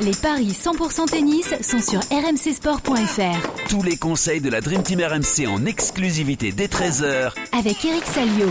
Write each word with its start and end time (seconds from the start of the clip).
Les 0.00 0.12
paris 0.12 0.52
100% 0.52 1.06
tennis 1.06 1.52
sont 1.60 1.80
sur 1.80 1.98
rmcsport.fr. 1.98 3.68
Tous 3.68 3.82
les 3.82 3.96
conseils 3.96 4.40
de 4.40 4.48
la 4.48 4.60
Dream 4.60 4.84
Team 4.84 5.00
RMC 5.00 5.48
en 5.48 5.64
exclusivité 5.66 6.52
dès 6.52 6.68
13h 6.68 7.32
avec 7.50 7.84
Eric 7.84 8.04
Salio. 8.04 8.46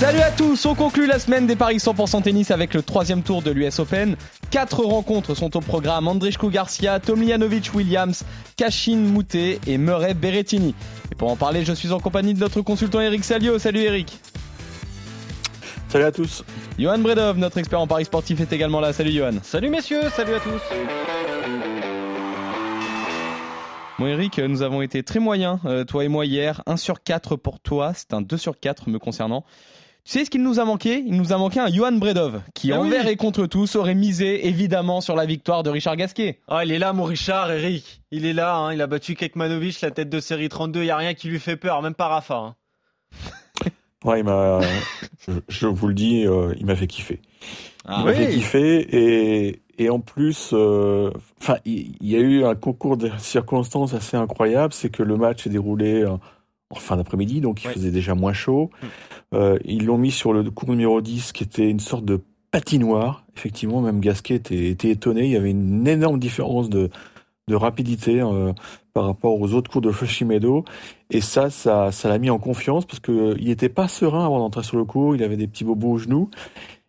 Salut 0.00 0.18
à 0.18 0.32
tous, 0.32 0.66
on 0.66 0.74
conclut 0.74 1.06
la 1.06 1.20
semaine 1.20 1.46
des 1.46 1.54
paris 1.54 1.76
100% 1.76 2.22
tennis 2.22 2.50
avec 2.50 2.74
le 2.74 2.82
troisième 2.82 3.22
tour 3.22 3.40
de 3.40 3.52
l'US 3.52 3.78
Open. 3.78 4.16
Quatre 4.50 4.82
rencontres 4.82 5.36
sont 5.36 5.56
au 5.56 5.60
programme 5.60 6.08
Andrejko 6.08 6.50
Garcia, 6.50 6.98
Tomljanovic 6.98 7.70
Williams, 7.74 8.24
Kashin 8.56 8.96
Moutet 8.96 9.60
et 9.68 9.78
Murray 9.78 10.14
Berrettini. 10.14 10.74
Et 11.12 11.14
pour 11.14 11.30
en 11.30 11.36
parler, 11.36 11.64
je 11.64 11.72
suis 11.72 11.92
en 11.92 12.00
compagnie 12.00 12.34
de 12.34 12.40
notre 12.40 12.62
consultant 12.62 13.00
Eric 13.00 13.24
Salio. 13.24 13.60
Salut 13.60 13.82
Eric. 13.82 14.18
Salut 15.88 16.04
à 16.04 16.12
tous. 16.12 16.44
Johan 16.78 16.98
Bredov, 16.98 17.38
notre 17.38 17.58
expert 17.58 17.80
en 17.80 17.86
paris 17.86 18.04
sportif, 18.04 18.40
est 18.40 18.52
également 18.52 18.80
là. 18.80 18.92
Salut 18.92 19.10
Johan. 19.12 19.32
Salut 19.42 19.70
messieurs, 19.70 20.02
salut 20.10 20.34
à 20.34 20.40
tous. 20.40 20.60
Bon 23.98 24.06
Eric, 24.06 24.38
nous 24.38 24.62
avons 24.62 24.82
été 24.82 25.02
très 25.02 25.18
moyens, 25.18 25.58
euh, 25.64 25.84
toi 25.84 26.04
et 26.04 26.08
moi 26.08 26.24
hier. 26.26 26.62
1 26.66 26.76
sur 26.76 27.02
4 27.02 27.36
pour 27.36 27.58
toi, 27.58 27.92
c'est 27.94 28.12
un 28.14 28.20
2 28.20 28.36
sur 28.36 28.60
4 28.60 28.90
me 28.90 28.98
concernant. 28.98 29.44
Tu 30.04 30.12
sais 30.12 30.24
ce 30.24 30.30
qu'il 30.30 30.42
nous 30.42 30.60
a 30.60 30.64
manqué? 30.64 31.02
Il 31.04 31.16
nous 31.16 31.32
a 31.32 31.36
manqué 31.38 31.58
un 31.58 31.68
Johan 31.68 31.92
Bredov, 31.92 32.40
qui 32.54 32.72
Ah 32.72 32.80
envers 32.80 33.06
oui. 33.06 33.12
et 33.12 33.16
contre 33.16 33.46
tous 33.46 33.74
aurait 33.74 33.94
misé 33.96 34.46
évidemment 34.46 35.00
sur 35.00 35.16
la 35.16 35.26
victoire 35.26 35.62
de 35.64 35.70
Richard 35.70 35.96
Gasquet. 35.96 36.38
Ah, 36.48 36.64
il 36.64 36.70
est 36.70 36.78
là 36.78 36.92
mon 36.92 37.04
Richard, 37.04 37.50
Eric. 37.50 38.02
Il 38.12 38.24
est 38.24 38.32
là, 38.32 38.54
hein. 38.56 38.72
il 38.72 38.80
a 38.80 38.86
battu 38.86 39.16
Kekmanovic, 39.16 39.80
la 39.80 39.90
tête 39.90 40.08
de 40.10 40.20
série 40.20 40.48
32, 40.48 40.82
il 40.82 40.86
y 40.86 40.90
a 40.90 40.96
rien 40.96 41.14
qui 41.14 41.28
lui 41.28 41.40
fait 41.40 41.56
peur, 41.56 41.82
même 41.82 41.94
pas 41.94 42.08
Rafa. 42.08 42.34
hein. 42.36 42.54
Ouais, 44.04 44.20
il 44.20 44.24
m'a, 44.24 44.60
je, 45.26 45.32
je 45.48 45.66
vous 45.66 45.88
le 45.88 45.94
dis, 45.94 46.24
euh, 46.26 46.54
il 46.58 46.66
m'a 46.66 46.76
fait 46.76 46.86
kiffer. 46.86 47.20
Ah, 47.86 47.98
il 48.00 48.04
m'a 48.06 48.12
fait 48.12 48.28
kiffer 48.28 48.80
et, 48.96 49.62
et 49.78 49.90
en 49.90 50.00
plus, 50.00 50.50
euh, 50.52 51.10
enfin, 51.40 51.56
il, 51.64 51.96
il 52.00 52.08
y 52.08 52.16
a 52.16 52.20
eu 52.20 52.44
un 52.44 52.54
concours 52.54 52.96
de 52.96 53.10
circonstances 53.18 53.94
assez 53.94 54.16
incroyable. 54.16 54.72
C'est 54.72 54.90
que 54.90 55.02
le 55.02 55.16
match 55.16 55.44
s'est 55.44 55.50
déroulé 55.50 56.04
en, 56.04 56.20
en 56.70 56.74
fin 56.76 56.96
d'après-midi, 56.96 57.40
donc 57.40 57.62
il 57.64 57.68
Ouais. 57.68 57.72
faisait 57.74 57.90
déjà 57.90 58.14
moins 58.14 58.32
chaud. 58.34 58.70
Euh, 59.34 59.58
ils 59.64 59.84
l'ont 59.86 59.98
mis 59.98 60.10
sur 60.10 60.32
le 60.32 60.48
cours 60.50 60.68
numéro 60.70 61.00
10, 61.00 61.32
qui 61.32 61.44
était 61.44 61.68
une 61.68 61.80
sorte 61.80 62.04
de 62.04 62.20
patinoire. 62.50 63.24
Effectivement, 63.36 63.80
même 63.80 64.00
Gasquet 64.00 64.34
était, 64.36 64.68
était 64.68 64.90
étonné. 64.90 65.24
Il 65.24 65.30
y 65.30 65.36
avait 65.36 65.50
une 65.50 65.86
énorme 65.86 66.18
différence 66.18 66.68
de, 66.70 66.90
de 67.48 67.54
rapidité 67.54 68.20
euh, 68.20 68.52
par 68.98 69.06
rapport 69.06 69.40
aux 69.40 69.52
autres 69.54 69.70
cours 69.70 69.80
de 69.80 69.92
Fushimedo. 69.92 70.64
Et 71.10 71.20
ça, 71.20 71.50
ça, 71.50 71.92
ça 71.92 72.08
l'a 72.08 72.18
mis 72.18 72.30
en 72.30 72.38
confiance 72.40 72.84
parce 72.84 72.98
que 72.98 73.12
euh, 73.12 73.34
il 73.38 73.46
n'était 73.46 73.68
pas 73.68 73.86
serein 73.86 74.26
avant 74.26 74.40
d'entrer 74.40 74.64
sur 74.64 74.76
le 74.76 74.84
cours. 74.84 75.14
Il 75.14 75.22
avait 75.22 75.36
des 75.36 75.46
petits 75.46 75.62
bobos 75.62 75.92
aux 75.92 75.98
genoux. 75.98 76.28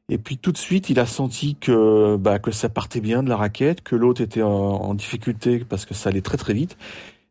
Et 0.09 0.17
puis 0.17 0.39
tout 0.39 0.51
de 0.51 0.57
suite, 0.57 0.89
il 0.89 0.99
a 0.99 1.05
senti 1.05 1.53
que 1.53 2.15
bah, 2.15 2.39
que 2.39 2.49
ça 2.49 2.67
partait 2.67 2.99
bien 2.99 3.21
de 3.21 3.29
la 3.29 3.37
raquette, 3.37 3.81
que 3.83 3.95
l'autre 3.95 4.21
était 4.21 4.41
en, 4.41 4.49
en 4.49 4.95
difficulté 4.95 5.63
parce 5.69 5.85
que 5.85 5.93
ça 5.93 6.09
allait 6.09 6.21
très 6.21 6.37
très 6.37 6.55
vite. 6.55 6.77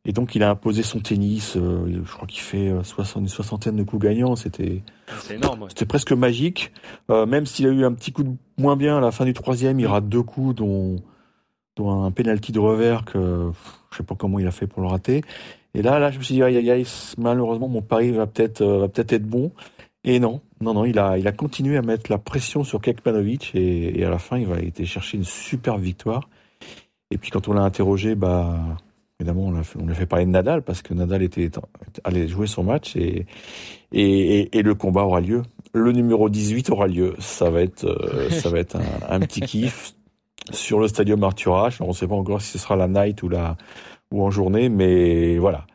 Et 0.04 0.12
donc 0.12 0.36
il 0.36 0.44
a 0.44 0.50
imposé 0.50 0.84
son 0.84 1.00
tennis. 1.00 1.56
euh, 1.56 2.00
je 2.04 2.12
crois 2.12 2.28
qu'il 2.28 2.40
fait 2.40 2.68
euh, 2.68 2.84
60, 2.84 3.22
une 3.22 3.28
soixantaine 3.28 3.74
de 3.74 3.82
coups 3.82 4.04
gagnants. 4.04 4.36
C'était 4.36 4.82
C'est 5.22 5.34
énorme. 5.34 5.62
ouais. 5.62 5.68
c'était 5.70 5.86
presque 5.86 6.12
magique. 6.12 6.70
Euh, 7.10 7.26
même 7.26 7.46
s'il 7.46 7.66
a 7.66 7.70
eu 7.70 7.84
un 7.84 7.92
petit 7.94 8.12
coup 8.12 8.22
de 8.22 8.30
moins 8.58 8.76
bien 8.76 8.98
à 8.98 9.00
la 9.00 9.10
fin 9.10 9.24
du 9.24 9.32
troisième, 9.32 9.80
il 9.80 9.88
rate 9.88 10.08
deux 10.08 10.22
coups, 10.22 10.54
dont, 10.54 11.02
dont 11.78 12.04
un 12.04 12.10
penalty 12.10 12.52
de 12.52 12.58
revers 12.58 13.04
que 13.04 13.50
je 13.90 13.96
sais 13.96 14.02
pas 14.02 14.14
comment 14.14 14.38
il 14.38 14.46
a 14.46 14.50
fait 14.50 14.66
pour 14.66 14.82
le 14.82 14.88
rater. 14.88 15.22
Et 15.74 15.82
là, 15.82 15.98
là, 15.98 16.10
je 16.10 16.18
me 16.18 16.22
suis 16.22 16.34
dit, 16.34 16.42
aïe, 16.42 16.56
aïe, 16.56 16.70
aïe, 16.70 16.86
malheureusement, 17.18 17.68
mon 17.68 17.82
pari 17.82 18.10
va 18.10 18.26
peut-être 18.26 18.62
euh, 18.62 18.80
va 18.80 18.88
peut-être 18.88 19.12
être 19.12 19.26
bon. 19.26 19.52
Et 20.04 20.20
non, 20.20 20.40
non, 20.60 20.74
non, 20.74 20.84
il 20.84 20.98
a, 20.98 21.18
il 21.18 21.26
a 21.28 21.32
continué 21.32 21.76
à 21.76 21.82
mettre 21.82 22.10
la 22.10 22.18
pression 22.18 22.64
sur 22.64 22.80
Kekmanovic 22.80 23.54
et, 23.54 24.00
et 24.00 24.04
à 24.04 24.10
la 24.10 24.18
fin, 24.18 24.38
il 24.38 24.46
va 24.46 24.56
aller 24.56 24.72
chercher 24.84 25.18
une 25.18 25.24
superbe 25.24 25.82
victoire. 25.82 26.28
Et 27.10 27.18
puis 27.18 27.30
quand 27.30 27.48
on 27.48 27.52
l'a 27.52 27.62
interrogé, 27.62 28.14
bah, 28.14 28.58
évidemment, 29.18 29.46
on 29.46 29.52
l'a 29.52 29.62
fait, 29.62 29.78
on 29.80 29.86
l'a 29.86 29.94
fait 29.94 30.06
parler 30.06 30.24
de 30.24 30.30
Nadal 30.30 30.62
parce 30.62 30.82
que 30.82 30.94
Nadal 30.94 31.22
était 31.22 31.50
allait 32.04 32.28
jouer 32.28 32.46
son 32.46 32.64
match 32.64 32.96
et, 32.96 33.26
et, 33.92 34.41
et, 34.41 34.58
et 34.58 34.62
le 34.62 34.74
combat 34.74 35.03
aura 35.03 35.20
lieu. 35.20 35.42
Le 35.74 35.92
numéro 35.92 36.28
18 36.28 36.70
aura 36.70 36.86
lieu. 36.86 37.14
Ça 37.19 37.50
va 37.50 37.62
être, 37.62 37.84
euh, 37.84 38.30
ça 38.30 38.50
va 38.50 38.58
être 38.58 38.76
un, 38.76 39.14
un 39.16 39.20
petit 39.20 39.41
kiff 39.41 39.94
sur 40.53 40.81
le 40.81 40.88
stadium 40.88 41.22
Arthur 41.25 41.56
Ashe. 41.56 41.81
On 41.81 41.88
ne 41.88 41.92
sait 41.92 42.06
pas 42.06 42.14
encore 42.14 42.41
si 42.41 42.53
ce 42.53 42.59
sera 42.59 42.76
la 42.76 42.88
night 42.88 43.22
ou 43.22 43.28
la 43.28 43.56
ou 44.10 44.22
en 44.22 44.31
journée, 44.31 44.69
mais 44.69 45.38
voilà. 45.38 45.66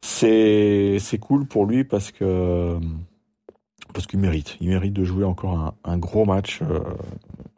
C'est 0.00 0.96
c'est 1.00 1.18
cool 1.18 1.46
pour 1.46 1.66
lui 1.66 1.84
parce 1.84 2.10
que 2.10 2.78
parce 3.92 4.06
qu'il 4.06 4.20
mérite. 4.20 4.56
Il 4.60 4.68
mérite 4.68 4.92
de 4.92 5.04
jouer 5.04 5.24
encore 5.24 5.58
un, 5.58 5.74
un 5.84 5.98
gros 5.98 6.24
match 6.24 6.60
euh, 6.62 6.80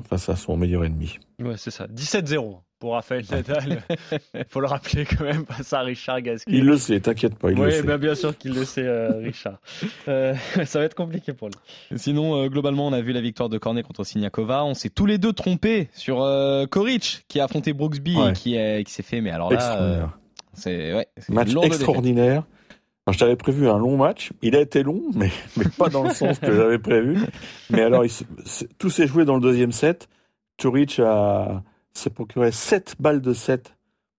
face 0.08 0.28
à 0.28 0.36
son 0.36 0.56
meilleur 0.56 0.84
ennemi. 0.84 1.18
Ouais, 1.40 1.56
c'est 1.56 1.70
ça. 1.70 1.86
17-0 1.86 2.60
pour 2.80 2.94
Raphaël 2.94 3.24
Nadal. 3.30 3.82
Faut 4.48 4.60
le 4.60 4.66
rappeler 4.66 5.04
quand 5.04 5.22
même 5.22 5.44
face 5.46 5.72
à 5.72 5.80
Richard 5.82 6.20
Gasquet. 6.22 6.50
Il 6.52 6.64
le 6.64 6.76
sait, 6.76 6.98
t'inquiète 6.98 7.36
pas, 7.36 7.52
il 7.52 7.56
le 7.58 7.64
Oui, 7.66 7.72
sait. 7.72 7.82
bah, 7.84 7.98
bien 7.98 8.16
sûr 8.16 8.36
qu'il 8.36 8.54
le 8.54 8.64
sait, 8.64 8.82
euh, 8.86 9.18
Richard. 9.22 9.60
Euh, 10.08 10.34
ça 10.64 10.80
va 10.80 10.86
être 10.86 10.94
compliqué 10.96 11.32
pour 11.32 11.48
lui. 11.48 11.54
Sinon, 11.96 12.42
euh, 12.42 12.48
globalement, 12.48 12.88
on 12.88 12.92
a 12.92 13.00
vu 13.00 13.12
la 13.12 13.20
victoire 13.20 13.48
de 13.48 13.58
Cornet 13.58 13.84
contre 13.84 14.02
Siniakova. 14.02 14.64
On 14.64 14.74
s'est 14.74 14.90
tous 14.90 15.06
les 15.06 15.18
deux 15.18 15.32
trompés 15.32 15.88
sur 15.92 16.22
euh, 16.22 16.66
Koric 16.66 17.24
qui 17.28 17.38
a 17.38 17.44
affronté 17.44 17.72
Brooksby 17.72 18.16
Ouais. 18.16 18.30
et 18.30 18.32
qui, 18.32 18.56
est- 18.56 18.82
qui 18.84 18.92
s'est 18.92 19.02
fait. 19.04 19.20
Mais 19.20 19.30
alors 19.30 19.52
là, 19.52 19.80
euh, 19.80 20.04
c'est 20.54 20.94
ouais, 20.94 21.06
c'est 21.18 21.32
match 21.32 21.54
extraordinaire. 21.62 22.44
Alors, 23.06 23.14
je 23.14 23.18
t'avais 23.18 23.36
prévu 23.36 23.68
un 23.68 23.78
long 23.78 23.96
match. 23.96 24.30
Il 24.42 24.54
a 24.56 24.60
été 24.60 24.82
long, 24.82 25.02
mais, 25.14 25.30
mais 25.56 25.64
pas 25.76 25.88
dans 25.88 26.02
le 26.04 26.10
sens 26.10 26.38
que 26.38 26.52
j'avais 26.54 26.78
prévu. 26.78 27.18
Mais 27.70 27.82
alors, 27.82 28.04
il 28.04 28.10
tout 28.78 28.90
s'est 28.90 29.06
joué 29.06 29.24
dans 29.24 29.34
le 29.34 29.40
deuxième 29.40 29.72
set. 29.72 30.08
Turic 30.56 30.98
a 31.00 31.62
s'est 31.92 32.10
procuré 32.10 32.52
7 32.52 32.96
balles 33.00 33.20
de 33.20 33.32
7 33.32 33.74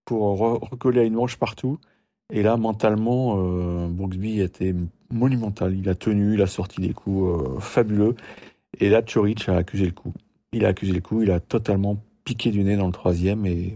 pour 0.06 0.38
re- 0.40 0.70
recoller 0.70 1.02
à 1.02 1.04
une 1.04 1.14
manche 1.14 1.38
partout. 1.38 1.78
Et 2.32 2.44
là, 2.44 2.58
mentalement, 2.58 3.36
euh, 3.38 3.88
Brooksby 3.90 4.40
était 4.42 4.74
monumental. 5.12 5.76
Il 5.78 5.90
a 5.90 5.96
tenu, 5.96 6.36
il 6.36 6.42
a 6.42 6.48
sorti 6.48 6.82
des 6.82 6.94
coups 6.94 7.42
euh, 7.42 7.60
fabuleux. 7.60 8.16
Et 8.80 8.90
là, 8.90 9.02
Turic 9.02 9.50
a 9.50 9.58
accusé 9.58 9.86
le 9.86 9.92
coup. 9.92 10.14
Il 10.54 10.66
a 10.66 10.70
accusé 10.70 10.94
le 10.94 11.02
coup. 11.02 11.22
Il 11.22 11.32
a 11.32 11.40
totalement 11.40 11.98
piqué 12.24 12.52
du 12.52 12.64
nez 12.64 12.78
dans 12.78 12.86
le 12.88 12.94
troisième. 12.94 13.46
Et 13.46 13.76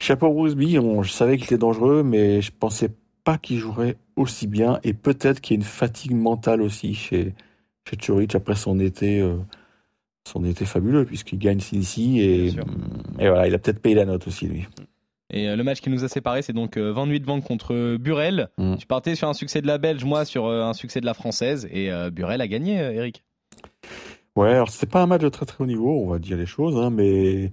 chapeau 0.00 0.32
Brooksby, 0.32 0.78
on, 0.78 1.02
je 1.02 1.10
savais 1.10 1.36
qu'il 1.36 1.46
était 1.46 1.58
dangereux, 1.58 2.02
mais 2.02 2.40
je 2.40 2.52
pensais 2.52 2.90
pas 3.24 3.38
qu'il 3.38 3.58
jouerait 3.58 3.96
aussi 4.14 4.46
bien. 4.46 4.78
Et 4.84 4.92
peut-être 4.92 5.40
qu'il 5.40 5.54
y 5.54 5.58
a 5.58 5.60
une 5.60 5.66
fatigue 5.66 6.14
mentale 6.14 6.62
aussi 6.62 6.94
chez, 6.94 7.34
chez 7.88 8.26
après 8.34 8.54
son 8.54 8.78
été, 8.78 9.20
euh, 9.20 9.36
son 10.26 10.44
été 10.44 10.64
fabuleux, 10.64 11.04
puisqu'il 11.04 11.38
gagne 11.38 11.60
Cincy. 11.60 12.20
Et, 12.20 12.50
sûr. 12.50 12.64
et 13.18 13.28
voilà, 13.28 13.46
il 13.48 13.54
a 13.54 13.58
peut-être 13.58 13.80
payé 13.80 13.94
la 13.94 14.04
note 14.04 14.26
aussi, 14.26 14.46
lui. 14.46 14.66
Et 15.32 15.48
euh, 15.48 15.56
le 15.56 15.64
match 15.64 15.80
qui 15.80 15.90
nous 15.90 16.04
a 16.04 16.08
séparés, 16.08 16.42
c'est 16.42 16.52
donc 16.52 16.76
euh, 16.76 16.92
Van 16.92 17.06
Huytvanck 17.08 17.42
contre 17.44 17.96
Burel. 17.96 18.48
Mm. 18.58 18.76
Tu 18.76 18.86
partais 18.86 19.14
sur 19.16 19.28
un 19.28 19.34
succès 19.34 19.60
de 19.62 19.66
la 19.66 19.78
Belge, 19.78 20.04
moi 20.04 20.24
sur 20.24 20.46
euh, 20.46 20.62
un 20.62 20.72
succès 20.72 21.00
de 21.00 21.06
la 21.06 21.14
Française. 21.14 21.68
Et 21.72 21.90
euh, 21.90 22.10
Burel 22.10 22.40
a 22.40 22.46
gagné, 22.48 22.80
euh, 22.80 22.92
Eric. 22.92 23.24
Ouais, 24.36 24.50
alors 24.50 24.68
c'était 24.70 24.86
pas 24.90 25.02
un 25.02 25.06
match 25.06 25.22
de 25.22 25.28
très 25.28 25.46
très 25.46 25.62
haut 25.64 25.66
niveau, 25.66 26.00
on 26.04 26.08
va 26.08 26.18
dire 26.18 26.36
les 26.36 26.46
choses, 26.46 26.76
hein, 26.76 26.90
mais 26.90 27.50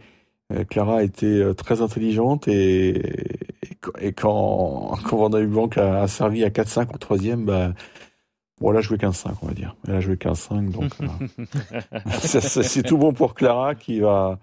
euh, 0.51 0.63
Clara 0.65 0.97
a 0.99 1.03
été 1.03 1.25
euh, 1.25 1.53
très 1.53 1.81
intelligente 1.81 2.47
et, 2.49 2.89
et, 2.97 3.75
qu- 3.81 3.91
et 4.01 4.11
quand, 4.13 4.97
quand 5.09 5.17
Van 5.17 5.31
Huytvanck 5.31 5.77
a, 5.77 6.01
a 6.03 6.07
servi 6.07 6.43
à 6.43 6.49
4-5 6.49 6.93
au 6.93 6.97
troisième, 6.97 7.45
bah, 7.45 7.73
bon, 8.59 8.71
elle 8.71 8.77
a 8.77 8.81
joué 8.81 8.97
15-5, 8.97 9.31
on 9.41 9.47
va 9.47 9.53
dire. 9.53 9.75
Elle 9.87 9.95
a 9.95 9.99
joué 9.99 10.15
15-5, 10.15 10.71
donc 10.71 10.91
euh, 11.01 11.87
c'est 12.63 12.83
tout 12.83 12.97
bon 12.97 13.13
pour 13.13 13.33
Clara 13.33 13.75
qui 13.75 13.99
va 13.99 14.39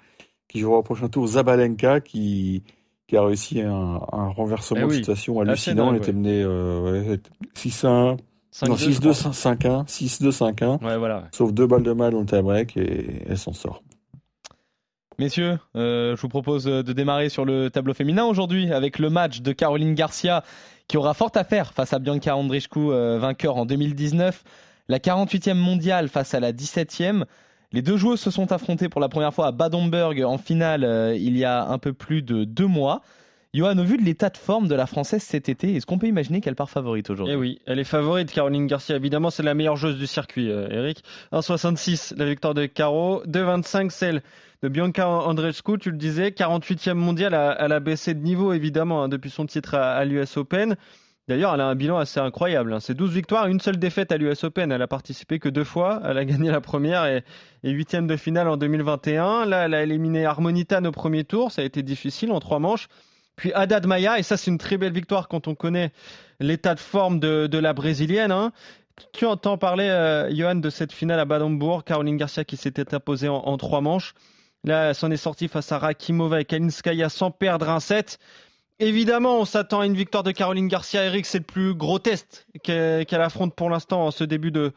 qui 0.49 0.61
jouera 0.61 0.79
au 0.79 0.83
prochain 0.83 1.09
tour 1.09 1.27
Zabalenka 1.27 2.01
qui 2.01 2.63
qui 3.07 3.17
a 3.17 3.25
réussi 3.25 3.61
un, 3.61 4.01
un 4.13 4.29
renversement 4.29 4.81
Eh 4.83 4.85
oui, 4.85 4.91
de 4.91 4.97
situation 4.97 5.41
hallucinant. 5.41 5.91
Elle 5.91 5.97
était 5.97 6.07
ouais. 6.09 6.13
menée 6.13 6.43
euh, 6.45 7.09
ouais, 7.11 7.21
6-1, 7.57 8.19
5-2, 8.53 8.69
non, 8.69 8.77
je 8.77 8.91
6-2, 8.91 8.99
crois. 9.01 9.13
5-1, 9.33 9.87
6-2, 9.89 10.55
5-1. 10.55 10.85
Ouais, 10.85 10.97
voilà. 10.97 11.25
Sauf 11.33 11.53
deux 11.53 11.67
balles 11.67 11.83
de 11.83 11.93
mal 11.93 12.13
dans 12.13 12.21
le 12.21 12.27
tie-break 12.27 12.77
et 12.77 13.23
elle 13.29 13.39
s'en 13.39 13.53
sort. 13.53 13.83
Messieurs, 15.19 15.59
euh, 15.77 16.17
je 16.17 16.23
vous 16.23 16.29
propose 16.29 16.65
de 16.65 16.93
démarrer 16.93 17.29
sur 17.29 17.45
le 17.45 17.69
tableau 17.69 17.93
féminin 17.93 18.25
aujourd'hui 18.25 18.73
avec 18.73 18.99
le 18.99 19.11
match 19.11 19.43
de 19.43 19.53
Caroline 19.53 19.95
Garcia 19.95 20.45
qui 20.91 20.97
aura 20.97 21.15
fort 21.15 21.31
à 21.37 21.45
faire 21.45 21.73
face 21.73 21.93
à 21.93 22.01
Bianca 22.01 22.35
Andreescu, 22.35 22.91
euh, 22.91 23.17
vainqueur 23.21 23.57
en 23.57 23.65
2019. 23.65 24.43
La 24.89 24.99
48e 24.99 25.55
mondiale 25.55 26.09
face 26.09 26.35
à 26.35 26.41
la 26.41 26.51
17e. 26.51 27.27
Les 27.71 27.81
deux 27.81 27.97
joueuses 27.97 28.19
se 28.19 28.33
sont 28.33 28.51
affrontées 28.51 28.89
pour 28.89 29.01
la 29.01 29.09
première 29.09 29.33
fois 29.33 29.47
à 29.47 29.53
Bad 29.53 29.73
Homburg 29.73 30.21
en 30.25 30.37
finale 30.37 30.83
euh, 30.83 31.15
il 31.15 31.39
y 31.39 31.45
a 31.45 31.65
un 31.65 31.79
peu 31.79 31.93
plus 31.93 32.23
de 32.23 32.43
deux 32.43 32.67
mois. 32.67 33.03
Johan, 33.53 33.77
au 33.79 33.83
vu 33.83 33.97
de 33.97 34.05
l'état 34.05 34.31
de 34.31 34.37
forme 34.37 34.69
de 34.69 34.77
la 34.77 34.87
Française 34.87 35.25
cet 35.25 35.49
été, 35.49 35.75
est-ce 35.75 35.85
qu'on 35.85 35.99
peut 35.99 36.07
imaginer 36.07 36.41
qu'elle 36.41 36.55
part 36.55 36.71
favorite 36.71 37.11
aujourd'hui? 37.11 37.35
Eh 37.35 37.37
oui, 37.37 37.59
elle 37.67 37.81
est 37.81 37.85
favorite, 37.85 38.31
Caroline 38.31 38.69
Garcia. 38.69 38.95
Évidemment, 38.95 39.31
c'est 39.31 39.43
la 39.43 39.55
meilleure 39.55 39.75
joueuse 39.75 39.99
du 39.99 40.07
circuit, 40.07 40.53
euh, 40.53 40.69
Eric. 40.71 41.03
1,66 41.33 42.17
la 42.17 42.27
victoire 42.27 42.55
de 42.55 42.67
Caro, 42.67 43.25
2,25 43.27 43.91
celle 43.91 44.23
de 44.63 44.69
Bianca 44.69 45.09
Andreescu. 45.09 45.79
Tu 45.79 45.91
le 45.91 45.97
disais, 45.97 46.29
48e 46.29 46.95
mondiale, 46.95 47.57
elle 47.59 47.73
a, 47.73 47.81
baissé 47.81 48.15
de 48.15 48.23
niveau 48.23 48.53
évidemment 48.53 49.03
hein, 49.03 49.09
depuis 49.09 49.31
son 49.31 49.47
titre 49.47 49.75
à, 49.75 50.05
l'US 50.05 50.37
Open. 50.37 50.77
D'ailleurs, 51.27 51.53
elle 51.53 51.61
a 51.61 51.67
un 51.67 51.75
bilan 51.75 51.99
assez 51.99 52.21
incroyable. 52.21 52.73
Hein. 52.73 52.79
C'est 52.79 52.95
12 52.95 53.13
victoires, 53.13 53.49
une 53.49 53.59
seule 53.59 53.79
défaite 53.79 54.13
à 54.13 54.17
l'US 54.17 54.45
Open. 54.45 54.71
Elle 54.71 54.83
a 54.83 54.89
participé 54.89 55.41
que 55.41 55.49
deux 55.49 55.65
fois. 55.65 56.01
Elle 56.05 56.19
a 56.19 56.25
gagné 56.25 56.53
la 56.53 56.61
première 56.61 57.05
et, 57.05 57.25
huitième 57.65 58.07
de 58.07 58.17
finale 58.17 58.47
en 58.47 58.57
2021. 58.57 59.45
Là, 59.47 59.65
elle 59.65 59.75
a 59.75 59.83
éliminé 59.83 60.25
Harmonitan 60.25 60.85
au 60.85 60.93
premier 60.93 61.25
tour. 61.25 61.51
Ça 61.51 61.63
a 61.63 61.65
été 61.65 61.83
difficile 61.83 62.31
en 62.31 62.39
trois 62.39 62.61
manches. 62.61 62.87
Puis 63.41 63.55
Haddad 63.55 63.87
Maya, 63.87 64.19
et 64.19 64.23
ça 64.23 64.37
c'est 64.37 64.51
une 64.51 64.59
très 64.59 64.77
belle 64.77 64.93
victoire 64.93 65.27
quand 65.27 65.49
on 65.49 65.55
connaît 65.55 65.93
l'état 66.41 66.75
de 66.75 66.79
forme 66.79 67.19
de, 67.21 67.59
la 67.59 67.73
brésilienne. 67.73 68.33
Hein. 68.33 68.53
Tu 69.15 69.25
entends 69.25 69.57
parler, 69.57 69.89
euh, 69.89 70.31
Johan, 70.31 70.57
de 70.57 70.69
cette 70.69 70.93
finale 70.93 71.19
à 71.19 71.25
Badambourg, 71.25 71.83
Caroline 71.85 72.19
Garcia 72.19 72.45
qui 72.45 72.59
s'était 72.59 72.95
imposée 72.95 73.31
en, 73.31 73.57
trois 73.57 73.81
manches. 73.81 74.13
Là, 74.63 74.91
elle 74.91 74.95
s'en 74.95 75.11
est 75.11 75.17
sortie 75.17 75.49
face 75.49 75.73
à 75.73 75.79
Rakimova 75.79 76.43
et 76.43 76.45
Kalinskaya 76.45 77.09
sans 77.09 77.31
perdre 77.31 77.71
un 77.71 77.81
set. 77.81 78.19
Évidemment, 78.79 79.41
on 79.41 79.47
s'attend 79.47 79.81
à 79.81 79.87
une 79.87 79.97
victoire 79.97 80.23
de 80.23 80.33
Caroline 80.33 80.69
Garcia. 80.69 81.07
Eric, 81.07 81.25
c'est 81.25 81.39
le 81.39 81.45
plus 81.45 81.73
gros 81.73 81.99
test 81.99 82.47
qu'elle 82.63 83.23
affronte 83.23 83.55
pour 83.55 83.71
l'instant 83.71 84.05
en 84.05 84.11
ce 84.11 84.23
début 84.23 84.51
de, 84.51 84.75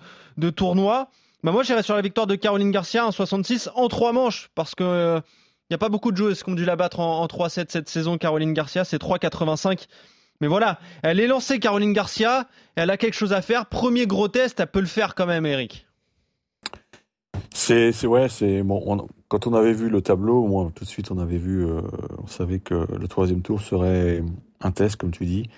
tournoi. 0.51 1.09
Bah 1.43 1.51
moi, 1.51 1.63
j'irai 1.63 1.83
sur 1.83 1.95
la 1.95 2.01
victoire 2.01 2.27
de 2.27 2.35
Caroline 2.35 2.71
Garcia 2.71 3.05
en 3.05 3.11
66 3.11 3.71
en 3.75 3.89
trois 3.89 4.13
manches 4.13 4.49
parce 4.55 4.73
que 4.73 4.85
euh, 4.85 5.19
n'y 5.73 5.75
a 5.75 5.79
pas 5.79 5.89
beaucoup 5.89 6.11
de 6.11 6.17
joueuses 6.17 6.43
qui 6.43 6.49
ont 6.49 6.55
dû 6.55 6.65
la 6.65 6.75
battre 6.75 6.99
en, 6.99 7.21
en 7.21 7.25
3-7 7.27 7.65
cette 7.69 7.89
saison. 7.89 8.17
Caroline 8.17 8.53
Garcia, 8.53 8.85
c'est 8.85 9.01
3-85. 9.01 9.87
Mais 10.41 10.47
voilà, 10.47 10.79
elle 11.03 11.19
est 11.19 11.27
lancée, 11.27 11.59
Caroline 11.59 11.93
Garcia. 11.93 12.47
Elle 12.75 12.89
a 12.89 12.97
quelque 12.97 13.13
chose 13.13 13.33
à 13.33 13.41
faire. 13.41 13.67
Premier 13.67 14.07
gros 14.07 14.27
test, 14.27 14.59
elle 14.59 14.67
peut 14.67 14.81
le 14.81 14.87
faire 14.87 15.15
quand 15.15 15.25
même, 15.25 15.45
Eric. 15.45 15.87
C'est, 17.53 17.91
c'est 17.91 18.07
ouais, 18.07 18.29
c'est 18.29 18.63
bon. 18.63 19.07
quand 19.27 19.47
on 19.47 19.53
avait 19.53 19.73
vu 19.73 19.87
le 19.87 20.01
tableau, 20.01 20.45
moi 20.47 20.71
tout 20.73 20.83
de 20.83 20.89
suite 20.89 21.11
on 21.11 21.19
avait 21.19 21.37
vu, 21.37 21.63
euh, 21.65 21.81
on 22.21 22.27
savait 22.27 22.59
que 22.59 22.73
le 22.73 23.07
troisième 23.07 23.41
tour 23.41 23.61
serait 23.61 24.23
un 24.59 24.71
test, 24.71 24.95
comme 24.95 25.11
tu 25.11 25.25
dis. 25.25 25.49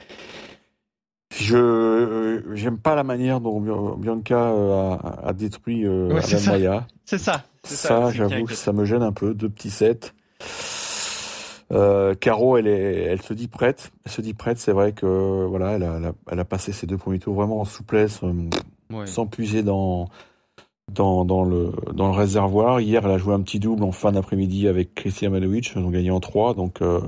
Je 1.34 1.58
euh, 1.58 2.56
j'aime 2.56 2.78
pas 2.78 2.96
la 2.96 3.04
manière 3.04 3.40
dont 3.40 3.96
Bianca 3.98 4.52
euh, 4.52 4.98
a, 5.24 5.34
détruit 5.34 5.88
ouais, 5.88 6.22
Maya. 6.46 6.86
C'est 7.06 7.18
ça. 7.18 7.46
C'est 7.66 7.88
ça, 7.88 8.12
j'avoue, 8.12 8.48
ça 8.48 8.74
me 8.74 8.86
gêne 8.86 9.04
un 9.04 9.12
peu. 9.12 9.34
Deux 9.34 9.50
petits 9.50 9.70
sets. 9.70 10.14
Euh, 11.72 12.14
Caro, 12.14 12.58
elle, 12.58 12.68
est, 12.68 13.04
elle 13.04 13.22
se 13.22 13.34
dit 13.34 13.48
prête. 13.48 13.92
Elle 14.06 14.12
se 14.12 14.22
dit 14.22 14.34
prête. 14.34 14.60
C'est 14.60 14.72
vrai 14.72 14.94
que 14.94 15.46
voilà, 15.46 15.74
elle 15.74 15.84
a, 15.84 16.14
elle 16.32 16.40
a, 16.40 16.46
passé 16.46 16.72
ses 16.72 16.88
deux 16.88 16.98
premiers 16.98 17.20
tours 17.20 17.36
vraiment 17.36 17.62
en 17.62 17.66
souplesse, 17.66 18.22
euh, 18.24 19.06
sans 19.06 19.26
puiser 19.26 19.64
dans, 19.64 20.08
dans, 20.92 21.26
dans, 21.26 21.44
le, 21.44 21.72
dans 21.94 22.08
le 22.08 22.14
réservoir. 22.14 22.80
Hier, 22.82 23.04
elle 23.04 23.12
a 23.12 23.18
joué 23.18 23.34
un 23.34 23.42
petit 23.42 23.60
double 23.60 23.84
en 23.84 23.92
fin 23.92 24.12
d'après-midi 24.12 24.68
avec 24.68 24.94
Christian 24.94 25.32
Manovic. 25.32 25.72
Ils 25.76 25.82
ont 25.82 25.90
gagné 25.90 26.12
en 26.12 26.20
3. 26.20 26.54
Donc, 26.54 26.82
euh, 26.82 27.02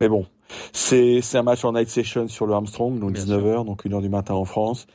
mais 0.00 0.08
bon, 0.08 0.26
c'est 0.72 1.22
un 1.34 1.42
match 1.42 1.64
en 1.64 1.72
night 1.72 1.88
session 1.88 2.28
sur 2.28 2.46
le 2.46 2.52
Armstrong, 2.52 2.98
donc 2.98 3.12
19h, 3.12 3.64
donc 3.64 3.84
1h 3.84 4.02
du 4.02 4.08
matin 4.08 4.34
en 4.34 4.44
France. 4.44 4.86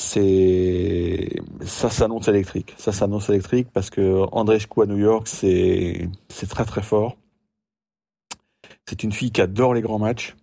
C'est 0.00 1.28
ça 1.62 1.90
s'annonce 1.90 2.28
électrique. 2.28 2.72
Ça 2.78 2.92
s'annonce 2.92 3.28
électrique 3.30 3.66
parce 3.72 3.90
que 3.90 4.22
André 4.30 4.58
à 4.58 4.86
New 4.86 4.96
York, 4.96 5.26
c'est 5.26 6.08
très 6.48 6.64
très 6.64 6.82
fort. 6.82 7.16
C'est 8.86 9.02
une 9.02 9.10
fille 9.10 9.32
qui 9.32 9.40
adore 9.40 9.74
les 9.74 9.80
grands 9.80 9.98
matchs. 9.98 10.36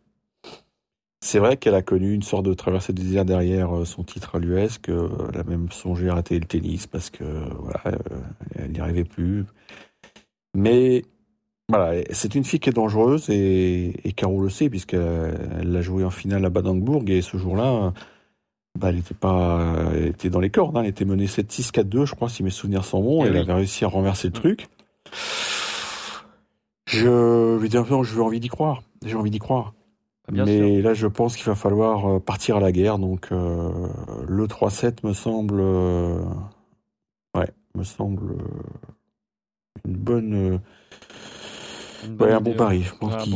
C'est 1.21 1.39
vrai 1.39 1.55
qu'elle 1.55 1.73
a 1.73 1.81
connu 1.81 2.13
une 2.13 2.21
sorte 2.21 2.45
de 2.45 2.53
traversée 2.53 2.91
de 2.91 3.01
désir 3.01 3.23
derrière 3.23 3.73
euh, 3.77 3.85
son 3.85 4.03
titre 4.03 4.35
à 4.35 4.39
l'US, 4.39 4.77
qu'elle 4.77 5.39
a 5.39 5.43
même 5.45 5.71
songé 5.71 6.09
à 6.09 6.15
rater 6.15 6.37
le 6.37 6.45
tennis 6.45 6.85
parce 6.85 7.09
que 7.09 7.23
euh, 7.23 7.97
elle 8.55 8.73
n'y 8.73 8.79
arrivait 8.81 9.05
plus. 9.05 9.45
Mais 10.53 11.05
voilà, 11.69 12.03
c'est 12.11 12.35
une 12.35 12.43
fille 12.43 12.59
qui 12.59 12.69
est 12.69 12.73
dangereuse 12.73 13.29
et, 13.29 13.93
Caro 14.17 14.41
le 14.41 14.49
sait 14.49 14.69
puisqu'elle 14.69 15.71
l'a 15.71 15.81
joué 15.81 16.03
en 16.03 16.11
finale 16.11 16.43
à 16.43 16.49
Badangbourg 16.49 17.03
et 17.07 17.21
ce 17.21 17.37
jour-là, 17.37 17.93
bah, 18.75 18.89
elle 18.89 18.99
était 18.99 19.13
pas, 19.13 19.91
elle 19.93 20.07
était 20.07 20.29
dans 20.29 20.39
les 20.39 20.49
cordes. 20.49 20.77
Hein. 20.77 20.81
elle 20.83 20.89
était 20.89 21.05
menée 21.05 21.27
7-6, 21.27 21.71
4-2, 21.71 22.05
je 22.05 22.15
crois, 22.15 22.29
si 22.29 22.43
mes 22.43 22.49
souvenirs 22.49 22.85
sont 22.85 23.01
bons. 23.01 23.23
Et 23.25 23.27
elle 23.29 23.37
avait 23.37 23.53
réussi 23.53 23.85
à 23.85 23.87
renverser 23.87 24.27
le 24.27 24.33
truc. 24.33 24.67
Je, 26.87 27.57
évidemment, 27.57 28.03
je 28.03 28.13
veux 28.13 28.23
envie 28.23 28.39
d'y 28.39 28.49
croire. 28.49 28.83
J'ai 29.05 29.15
envie 29.15 29.31
d'y 29.31 29.39
croire. 29.39 29.73
Ah, 30.27 30.31
Mais 30.45 30.81
là, 30.81 30.93
je 30.93 31.07
pense 31.07 31.35
qu'il 31.35 31.45
va 31.45 31.55
falloir 31.55 32.07
euh, 32.07 32.19
partir 32.19 32.57
à 32.57 32.59
la 32.59 32.71
guerre. 32.71 32.97
Donc, 32.97 33.27
euh, 33.31 33.69
le 34.27 34.47
3-7 34.47 35.05
me 35.05 35.13
semble, 35.13 35.59
euh, 35.59 36.19
ouais, 37.35 37.51
me 37.75 37.83
semble 37.83 38.35
une 39.85 39.95
bonne, 39.95 40.59
ouais, 42.19 42.31
un 42.31 42.41
bon 42.41 42.53
pari. 42.53 42.83
Je 42.83 42.95
pense 42.95 43.23
qu'il 43.23 43.33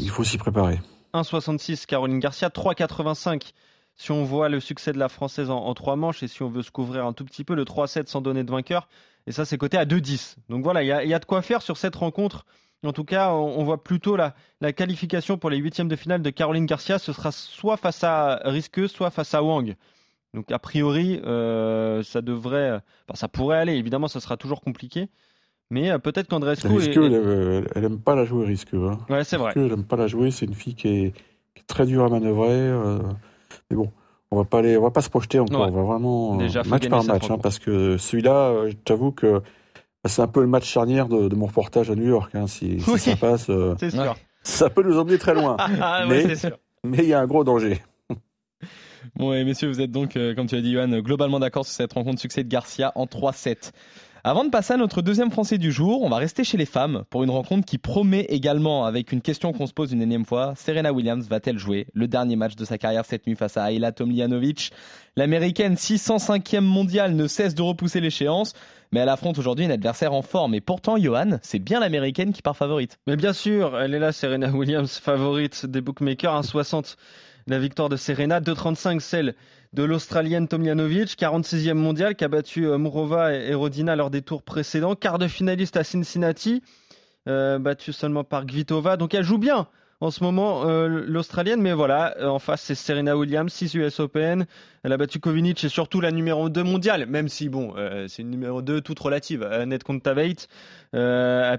il 0.00 0.10
faut 0.10 0.24
s'y 0.24 0.38
préparer. 0.38 0.80
1,66 1.14 1.84
Caroline 1.84 2.18
Garcia, 2.18 2.48
3,85 2.48 3.52
si 3.96 4.10
on 4.10 4.24
voit 4.24 4.48
le 4.48 4.60
succès 4.60 4.92
de 4.92 4.98
la 4.98 5.08
française 5.08 5.50
en, 5.50 5.72
trois 5.74 5.96
manches 5.96 6.22
et 6.22 6.28
si 6.28 6.42
on 6.42 6.48
veut 6.48 6.62
se 6.62 6.70
couvrir 6.70 7.06
un 7.06 7.12
tout 7.12 7.24
petit 7.24 7.44
peu, 7.44 7.54
le 7.54 7.64
3-7 7.64 8.06
sans 8.06 8.20
donner 8.20 8.44
de 8.44 8.50
vainqueur. 8.50 8.88
Et 9.26 9.32
ça, 9.32 9.44
c'est 9.44 9.58
coté 9.58 9.76
à 9.76 9.84
2-10. 9.84 10.36
Donc 10.48 10.64
voilà, 10.64 10.82
il 10.82 10.86
y, 10.86 11.08
y 11.08 11.14
a, 11.14 11.18
de 11.18 11.24
quoi 11.24 11.42
faire 11.42 11.62
sur 11.62 11.76
cette 11.76 11.94
rencontre. 11.94 12.44
En 12.84 12.92
tout 12.92 13.04
cas, 13.04 13.32
on, 13.32 13.62
voit 13.62 13.82
plutôt 13.82 14.16
la, 14.16 14.34
qualification 14.72 15.38
pour 15.38 15.50
les 15.50 15.58
huitièmes 15.58 15.86
de 15.86 15.94
finale 15.94 16.20
de 16.20 16.30
Caroline 16.30 16.66
Garcia. 16.66 16.98
Ce 16.98 17.12
sera 17.12 17.30
soit 17.30 17.76
face 17.76 18.02
à 18.02 18.40
Risqueux, 18.44 18.88
soit 18.88 19.10
face 19.10 19.34
à 19.34 19.42
Wang. 19.42 19.76
Donc 20.34 20.50
a 20.50 20.58
priori, 20.58 21.20
euh, 21.24 22.02
ça 22.02 22.22
devrait, 22.22 22.80
ça 23.14 23.28
pourrait 23.28 23.58
aller. 23.58 23.74
Évidemment, 23.74 24.08
ça 24.08 24.18
sera 24.18 24.36
toujours 24.36 24.60
compliqué. 24.60 25.08
Mais 25.70 25.90
euh, 25.90 25.98
peut-être 25.98 26.26
qu'Andrescu. 26.28 26.66
Risqueux, 26.66 27.06
elle, 27.06 27.68
elle, 27.74 27.84
aime 27.84 28.00
pas 28.00 28.16
la 28.16 28.24
jouer, 28.24 28.46
Risqueux. 28.46 28.88
Hein. 28.88 28.98
Ouais, 29.08 29.22
c'est 29.22 29.36
vrai. 29.36 29.52
elle 29.54 29.72
aime 29.72 29.84
pas 29.84 29.96
la 29.96 30.08
jouer. 30.08 30.32
C'est 30.32 30.46
une 30.46 30.54
fille 30.54 30.74
qui 30.74 30.88
est, 30.88 31.14
très 31.68 31.86
dure 31.86 32.04
à 32.04 32.08
manœuvrer. 32.08 32.50
Euh, 32.50 32.98
mais 33.72 33.76
bon, 33.76 33.90
on 34.30 34.36
va 34.36 34.44
pas 34.44 34.58
aller, 34.58 34.76
on 34.76 34.82
va 34.82 34.90
pas 34.90 35.00
se 35.00 35.10
projeter 35.10 35.38
encore. 35.38 35.66
On 35.66 35.70
va 35.70 35.82
vraiment 35.82 36.34
match 36.34 36.88
par 36.88 37.04
match, 37.04 37.30
hein, 37.30 37.38
parce 37.42 37.58
que 37.58 37.96
celui-là, 37.96 38.68
je 38.68 38.74
t'avoue 38.84 39.12
que 39.12 39.38
bah, 39.38 40.10
c'est 40.10 40.22
un 40.22 40.28
peu 40.28 40.40
le 40.40 40.46
match 40.46 40.64
charnière 40.64 41.08
de, 41.08 41.34
mon 41.34 41.46
reportage 41.46 41.90
à 41.90 41.94
New 41.94 42.08
York. 42.08 42.34
Hein, 42.34 42.46
si, 42.46 42.80
ça 42.80 43.16
passe, 43.16 43.48
euh, 43.50 43.74
ça 44.42 44.68
peut 44.68 44.82
nous 44.82 44.98
emmener 44.98 45.18
très 45.18 45.34
loin. 45.34 45.56
Ah, 45.80 46.04
mais 46.84 46.98
il 46.98 47.08
y 47.08 47.14
a 47.14 47.20
un 47.20 47.26
gros 47.26 47.44
danger. 47.44 47.80
Bon, 49.16 49.32
et 49.32 49.44
messieurs, 49.44 49.68
vous 49.68 49.80
êtes 49.80 49.90
donc, 49.90 50.16
euh, 50.16 50.34
comme 50.34 50.46
tu 50.46 50.56
as 50.56 50.60
dit, 50.60 50.72
Johan, 50.72 51.00
globalement 51.00 51.38
d'accord 51.40 51.64
sur 51.64 51.74
cette 51.74 51.92
rencontre 51.92 52.20
succès 52.20 52.44
de 52.44 52.48
Garcia 52.48 52.92
en 52.94 53.06
3-7. 53.06 53.72
Avant 54.24 54.44
de 54.44 54.50
passer 54.50 54.74
à 54.74 54.76
notre 54.76 55.02
deuxième 55.02 55.32
Français 55.32 55.58
du 55.58 55.72
jour, 55.72 56.02
on 56.02 56.08
va 56.08 56.18
rester 56.18 56.44
chez 56.44 56.56
les 56.56 56.64
femmes 56.64 57.02
pour 57.10 57.24
une 57.24 57.30
rencontre 57.30 57.66
qui 57.66 57.76
promet 57.76 58.20
également, 58.28 58.84
avec 58.84 59.10
une 59.10 59.20
question 59.20 59.52
qu'on 59.52 59.66
se 59.66 59.72
pose 59.72 59.90
une 59.90 60.00
énième 60.00 60.24
fois, 60.24 60.54
Serena 60.54 60.92
Williams 60.92 61.26
va-t-elle 61.26 61.58
jouer 61.58 61.88
le 61.92 62.06
dernier 62.06 62.36
match 62.36 62.54
de 62.54 62.64
sa 62.64 62.78
carrière 62.78 63.04
cette 63.04 63.26
nuit 63.26 63.34
face 63.34 63.56
à 63.56 63.72
Ayla 63.72 63.90
Tomljanovic? 63.90 64.70
L'américaine 65.16 65.74
605e 65.74 66.60
mondiale 66.60 67.16
ne 67.16 67.26
cesse 67.26 67.56
de 67.56 67.62
repousser 67.62 67.98
l'échéance, 68.00 68.52
mais 68.92 69.00
elle 69.00 69.08
affronte 69.08 69.38
aujourd'hui 69.38 69.64
une 69.64 69.72
adversaire 69.72 70.12
en 70.12 70.22
forme. 70.22 70.54
Et 70.54 70.60
pourtant, 70.60 70.96
Johan, 70.98 71.38
c'est 71.42 71.58
bien 71.58 71.80
l'américaine 71.80 72.32
qui 72.32 72.42
part 72.42 72.56
favorite. 72.56 73.00
Mais 73.08 73.16
bien 73.16 73.32
sûr, 73.32 73.76
elle 73.76 73.92
est 73.92 73.98
là, 73.98 74.12
Serena 74.12 74.50
Williams, 74.50 74.98
favorite 74.98 75.66
des 75.66 75.80
bookmakers, 75.80 76.42
1,60 76.42 76.94
la 77.46 77.58
victoire 77.58 77.88
de 77.88 77.96
Serena, 77.96 78.40
2,35 78.40 79.00
celle 79.00 79.34
de 79.72 79.82
l'Australienne 79.82 80.48
Tomljanovic, 80.48 81.18
46e 81.18 81.74
mondiale, 81.74 82.14
qui 82.14 82.24
a 82.24 82.28
battu 82.28 82.66
euh, 82.66 82.78
Mourova 82.78 83.32
et 83.32 83.54
Rodina 83.54 83.96
lors 83.96 84.10
des 84.10 84.22
tours 84.22 84.42
précédents, 84.42 84.94
quart 84.94 85.18
de 85.18 85.28
finaliste 85.28 85.76
à 85.76 85.84
Cincinnati, 85.84 86.62
euh, 87.28 87.58
battu 87.58 87.92
seulement 87.92 88.24
par 88.24 88.44
Gvitova. 88.44 88.96
Donc 88.96 89.14
elle 89.14 89.24
joue 89.24 89.38
bien 89.38 89.68
en 90.02 90.10
ce 90.10 90.24
moment 90.24 90.66
euh, 90.66 90.88
l'Australienne, 90.88 91.62
mais 91.62 91.72
voilà, 91.72 92.16
euh, 92.18 92.26
en 92.26 92.40
face 92.40 92.62
c'est 92.62 92.74
Serena 92.74 93.16
Williams, 93.16 93.52
6 93.52 93.74
US 93.74 94.00
Open, 94.00 94.46
elle 94.82 94.92
a 94.92 94.96
battu 94.96 95.20
Kovinic 95.20 95.62
et 95.62 95.68
surtout 95.68 96.00
la 96.00 96.10
numéro 96.10 96.48
2 96.48 96.64
mondiale, 96.64 97.06
même 97.06 97.28
si 97.28 97.48
bon, 97.48 97.74
euh, 97.76 98.08
c'est 98.08 98.22
une 98.22 98.30
numéro 98.30 98.62
2 98.62 98.80
toute 98.80 98.98
relative, 98.98 99.44
Annette 99.44 99.84
Kontaveit, 99.84 100.48
le, 100.92 101.52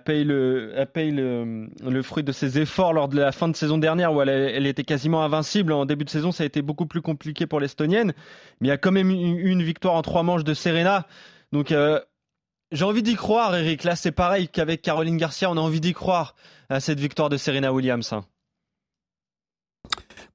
elle 0.76 0.88
paye 0.88 1.12
le, 1.12 1.70
le, 1.82 2.02
fruit 2.02 2.26
de 2.26 2.34
ses 2.34 2.60
efforts 2.60 2.92
lors 2.92 3.08
de 3.08 3.18
la 3.18 3.32
fin 3.32 3.48
de 3.48 3.56
saison 3.56 3.78
dernière 3.78 4.14
où 4.14 4.22
elle, 4.22 4.68
était 4.68 4.84
quasiment 4.84 5.24
invincible, 5.24 5.72
en 5.72 5.86
début 5.86 6.04
de 6.04 6.10
saison 6.10 6.34
ça 6.34 6.44
a 6.44 6.46
été 6.46 6.62
beaucoup 6.62 6.86
plus 6.86 7.02
compliqué 7.02 7.48
pour 7.48 7.62
l'Estonienne, 7.62 8.12
mais 8.60 8.68
il 8.68 8.72
y 8.72 8.74
a 8.74 8.78
quand 8.78 8.92
même 8.92 9.10
eu 9.10 9.52
une 9.52 9.64
victoire 9.64 9.94
en 9.94 10.02
trois 10.02 10.24
manches 10.24 10.44
de 10.44 10.54
Serena, 10.54 11.08
donc 11.54 11.74
j'ai 12.74 12.84
envie 12.84 13.04
d'y 13.04 13.16
croire, 13.16 13.56
Eric. 13.56 13.84
Là, 13.84 13.96
c'est 13.96 14.12
pareil 14.12 14.48
qu'avec 14.48 14.82
Caroline 14.82 15.16
Garcia, 15.16 15.50
on 15.52 15.58
a 15.58 15.62
envie 15.62 15.80
d'y 15.80 15.94
croire 15.94 16.34
à 16.70 16.80
cette 16.80 17.00
victoire 17.00 17.30
de 17.30 17.38
Serena 17.38 17.72
Williams. 17.72 18.16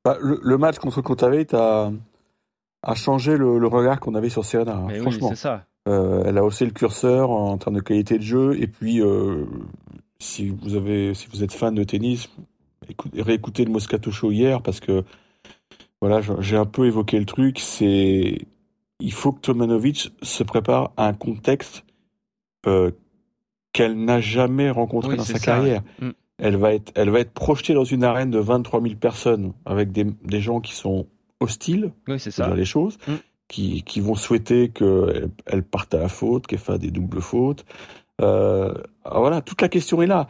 Bah, 0.08 0.16
le, 0.22 0.56
match 0.56 0.78
contre 0.78 1.02
Kotaveit 1.02 1.54
a, 1.54 1.92
a 2.82 2.94
changé 2.94 3.36
le, 3.36 3.66
regard 3.66 4.00
qu'on 4.00 4.14
avait 4.14 4.30
sur 4.30 4.42
Serena. 4.42 4.76
Hein, 4.76 5.00
franchement, 5.02 5.34
ça. 5.34 5.66
Euh, 5.86 6.22
elle 6.24 6.38
a 6.38 6.44
haussé 6.44 6.64
le 6.64 6.70
curseur 6.70 7.30
en 7.30 7.58
termes 7.58 7.76
de 7.76 7.82
qualité 7.82 8.16
de 8.16 8.22
jeu. 8.22 8.56
Et 8.58 8.68
puis, 8.68 9.02
euh, 9.02 9.44
si 10.18 10.48
vous 10.48 10.76
avez, 10.76 11.12
si 11.12 11.28
vous 11.30 11.44
êtes 11.44 11.52
fan 11.52 11.74
de 11.74 11.84
tennis, 11.84 12.30
réécoutez 13.18 13.66
le 13.66 13.70
Moscato 13.70 14.10
Show 14.10 14.32
hier 14.32 14.62
parce 14.62 14.80
que 14.80 15.04
voilà, 16.00 16.22
j'ai 16.40 16.56
un 16.56 16.64
peu 16.64 16.86
évoqué 16.86 17.18
le 17.18 17.26
truc. 17.26 17.58
C'est 17.58 18.46
il 19.00 19.12
faut 19.12 19.32
que 19.32 19.40
Tomanovic 19.40 20.10
se 20.22 20.42
prépare 20.42 20.92
à 20.96 21.06
un 21.06 21.12
contexte 21.12 21.84
euh, 22.66 22.92
qu'elle 23.74 24.02
n'a 24.02 24.22
jamais 24.22 24.70
rencontré 24.70 25.16
dans 25.16 25.24
sa 25.24 25.38
carrière. 25.38 25.82
Mm 26.00 26.12
elle 26.38 26.56
va 26.56 26.74
être, 26.74 26.92
elle 26.94 27.10
va 27.10 27.20
être 27.20 27.32
projetée 27.32 27.74
dans 27.74 27.84
une 27.84 28.04
arène 28.04 28.30
de 28.30 28.38
23 28.38 28.80
000 28.82 28.94
personnes 28.96 29.52
avec 29.64 29.92
des, 29.92 30.04
des 30.04 30.40
gens 30.40 30.60
qui 30.60 30.74
sont 30.74 31.06
hostiles, 31.40 31.92
Oui, 32.08 32.18
c'est 32.18 32.30
ça. 32.30 32.54
les 32.54 32.64
choses, 32.64 32.98
Mm. 33.06 33.12
qui, 33.48 33.82
qui 33.82 34.00
vont 34.00 34.14
souhaiter 34.14 34.68
qu'elle 34.70 35.30
elle 35.46 35.62
parte 35.62 35.94
à 35.94 35.98
la 35.98 36.08
faute, 36.08 36.46
qu'elle 36.46 36.58
fasse 36.58 36.78
des 36.80 36.90
doubles 36.90 37.20
fautes. 37.20 37.64
Euh, 38.20 38.74
voilà, 39.04 39.40
toute 39.42 39.62
la 39.62 39.68
question 39.68 40.02
est 40.02 40.06
là. 40.06 40.26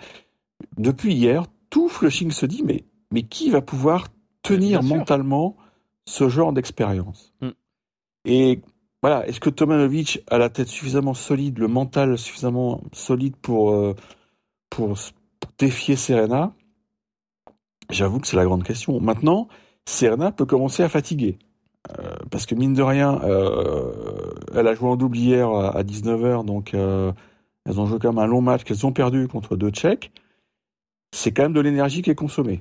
Depuis 0.76 1.14
hier, 1.14 1.44
tout 1.70 1.88
Flushing 1.88 2.30
se 2.30 2.46
dit, 2.46 2.62
mais, 2.64 2.84
mais 3.10 3.22
qui 3.22 3.50
va 3.50 3.60
pouvoir 3.62 4.08
tenir 4.42 4.82
mentalement 4.82 5.56
ce 6.06 6.28
genre 6.28 6.52
d'expérience 6.52 7.32
Mm. 7.40 7.48
Et 8.24 8.60
voilà, 9.02 9.26
est-ce 9.28 9.40
que 9.40 9.48
Tomanovic 9.50 10.20
a 10.28 10.38
la 10.38 10.48
tête 10.50 10.66
suffisamment 10.68 11.14
solide, 11.14 11.58
le 11.58 11.68
mental 11.68 12.18
suffisamment 12.18 12.82
solide 12.92 13.36
pour, 13.36 13.70
euh, 13.72 13.94
pour 14.70 14.96
défier 15.58 15.96
Serena 15.96 16.52
J'avoue 17.90 18.20
que 18.20 18.26
c'est 18.26 18.36
la 18.36 18.44
grande 18.44 18.64
question. 18.64 19.00
Maintenant, 19.00 19.48
Serena 19.86 20.30
peut 20.30 20.44
commencer 20.44 20.82
à 20.82 20.88
fatiguer. 20.90 21.38
Euh, 21.98 22.16
parce 22.30 22.44
que 22.44 22.54
mine 22.54 22.74
de 22.74 22.82
rien, 22.82 23.18
euh, 23.24 24.34
elle 24.54 24.66
a 24.66 24.74
joué 24.74 24.88
en 24.90 24.96
double 24.96 25.16
hier 25.16 25.48
à, 25.48 25.70
à 25.74 25.82
19h, 25.82 26.44
donc 26.44 26.74
euh, 26.74 27.12
elles 27.64 27.80
ont 27.80 27.86
joué 27.86 27.98
quand 27.98 28.12
même 28.12 28.18
un 28.22 28.26
long 28.26 28.42
match 28.42 28.64
qu'elles 28.64 28.84
ont 28.84 28.92
perdu 28.92 29.26
contre 29.26 29.56
deux 29.56 29.70
Tchèques. 29.70 30.12
C'est 31.14 31.32
quand 31.32 31.44
même 31.44 31.54
de 31.54 31.60
l'énergie 31.60 32.02
qui 32.02 32.10
est 32.10 32.14
consommée. 32.14 32.60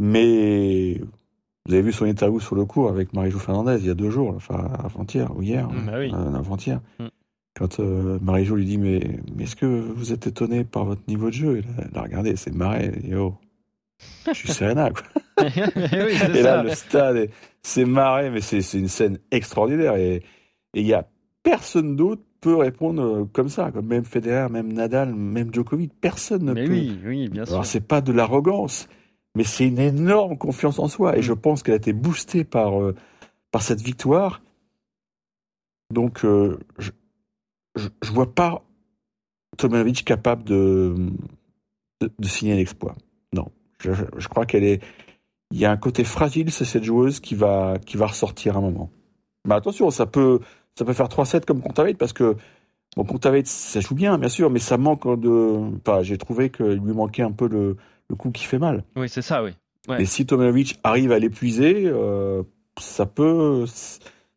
Mais 0.00 0.94
vous 1.66 1.72
avez 1.72 1.82
vu 1.82 1.92
son 1.92 2.06
interview 2.06 2.40
sur 2.40 2.56
le 2.56 2.64
cours 2.64 2.88
avec 2.88 3.12
Marie-Jo 3.12 3.38
Fernandez 3.38 3.76
il 3.78 3.86
y 3.86 3.90
a 3.90 3.94
deux 3.94 4.10
jours, 4.10 4.32
enfin 4.34 4.70
avant-hier 4.82 5.30
ou 5.36 5.42
hier, 5.42 5.68
Mm, 5.68 5.86
bah 5.86 5.92
oui. 5.98 6.12
avant-hier. 6.12 6.80
Mm. 6.98 7.03
Quand 7.56 7.78
euh, 7.80 8.18
Marie-Jo 8.20 8.56
lui 8.56 8.64
dit 8.64 8.78
mais, 8.78 9.00
mais 9.36 9.44
est-ce 9.44 9.54
que 9.56 9.66
vous 9.66 10.12
êtes 10.12 10.26
étonné 10.26 10.64
par 10.64 10.84
votre 10.84 11.02
niveau 11.06 11.28
de 11.28 11.34
jeu? 11.34 11.58
Et 11.58 11.62
Elle 11.92 11.98
a 11.98 12.02
regardé, 12.02 12.34
c'est 12.36 12.52
marré, 12.54 12.88
dit, 12.88 13.14
oh, 13.14 13.34
je 14.26 14.32
suis 14.32 14.48
Serena 14.52 14.90
quoi. 14.90 15.02
oui, 15.44 16.12
Et 16.12 16.16
ça. 16.16 16.42
là, 16.42 16.62
le 16.62 16.70
stade, 16.70 17.16
est- 17.16 17.30
c'est 17.62 17.84
marré, 17.84 18.30
mais 18.30 18.40
c'est 18.40 18.58
une 18.74 18.88
scène 18.88 19.18
extraordinaire. 19.30 19.96
Et 19.96 20.16
et 20.76 20.80
il 20.80 20.86
y 20.86 20.92
a 20.94 21.06
personne 21.44 21.94
d'autre 21.94 22.22
peut 22.40 22.56
répondre 22.56 23.02
euh, 23.02 23.24
comme 23.32 23.48
ça. 23.48 23.70
Comme 23.70 23.86
même 23.86 24.04
Federer, 24.04 24.48
même 24.50 24.72
Nadal, 24.72 25.14
même 25.14 25.54
Djokovic, 25.54 25.92
personne 26.00 26.44
ne 26.44 26.52
Mais 26.52 26.64
peut. 26.64 26.72
oui, 26.72 26.98
oui, 27.04 27.28
bien 27.28 27.44
sûr. 27.44 27.54
Alors 27.54 27.66
c'est 27.66 27.86
pas 27.86 28.00
de 28.00 28.12
l'arrogance, 28.12 28.88
mais 29.36 29.44
c'est 29.44 29.66
une 29.68 29.78
énorme 29.78 30.36
confiance 30.36 30.78
en 30.80 30.88
soi. 30.88 31.14
Et 31.16 31.20
Mm. 31.20 31.22
je 31.22 31.32
pense 31.32 31.62
qu'elle 31.62 31.74
a 31.74 31.76
été 31.76 31.92
boostée 31.92 32.42
par 32.42 32.82
euh, 32.82 32.94
par 33.52 33.62
cette 33.62 33.80
victoire. 33.80 34.42
Donc 35.92 36.24
euh, 36.24 36.58
je, 36.78 36.90
je 37.76 37.88
je 38.02 38.12
vois 38.12 38.34
pas 38.34 38.62
Tomanovic 39.56 40.04
capable 40.04 40.44
de 40.44 40.94
de, 42.00 42.10
de 42.18 42.26
signer 42.28 42.56
l'exploit. 42.56 42.94
Non, 43.32 43.50
je, 43.80 43.92
je- 43.92 44.04
je 44.16 44.28
crois 44.28 44.46
qu'elle 44.46 44.64
est. 44.64 44.82
Il 45.52 45.58
y 45.58 45.64
a 45.64 45.70
un 45.70 45.76
côté 45.76 46.02
fragile, 46.04 46.50
c'est 46.50 46.64
cette 46.64 46.84
joueuse 46.84 47.20
qui 47.20 47.34
va 47.34 47.78
qui 47.84 47.96
va 47.96 48.06
ressortir 48.06 48.56
à 48.56 48.58
un 48.58 48.62
moment. 48.62 48.90
Mais 49.46 49.54
attention, 49.54 49.90
ça 49.90 50.06
peut 50.06 50.40
ça 50.76 50.84
peut 50.84 50.92
faire 50.92 51.08
3-7 51.08 51.44
comme 51.44 51.60
Contaveit 51.62 51.94
parce 51.94 52.12
que 52.12 52.36
bon 52.96 53.04
Contaveit 53.04 53.44
ça 53.44 53.78
joue 53.80 53.94
bien 53.94 54.18
bien 54.18 54.28
sûr, 54.28 54.50
mais 54.50 54.58
ça 54.58 54.76
manque 54.78 55.04
de. 55.20 55.60
Enfin, 55.86 56.02
j'ai 56.02 56.18
trouvé 56.18 56.50
qu'il 56.50 56.66
lui 56.80 56.92
manquait 56.94 57.22
un 57.22 57.30
peu 57.32 57.46
le 57.48 57.76
le 58.10 58.16
coup 58.16 58.30
qui 58.32 58.44
fait 58.44 58.58
mal. 58.58 58.84
Oui, 58.96 59.08
c'est 59.08 59.22
ça, 59.22 59.44
oui. 59.44 59.50
Ouais. 59.88 60.02
Et 60.02 60.06
si 60.06 60.26
Tomanovic 60.26 60.78
arrive 60.82 61.12
à 61.12 61.18
l'épuiser, 61.18 61.84
euh, 61.86 62.42
ça 62.80 63.06
peut 63.06 63.64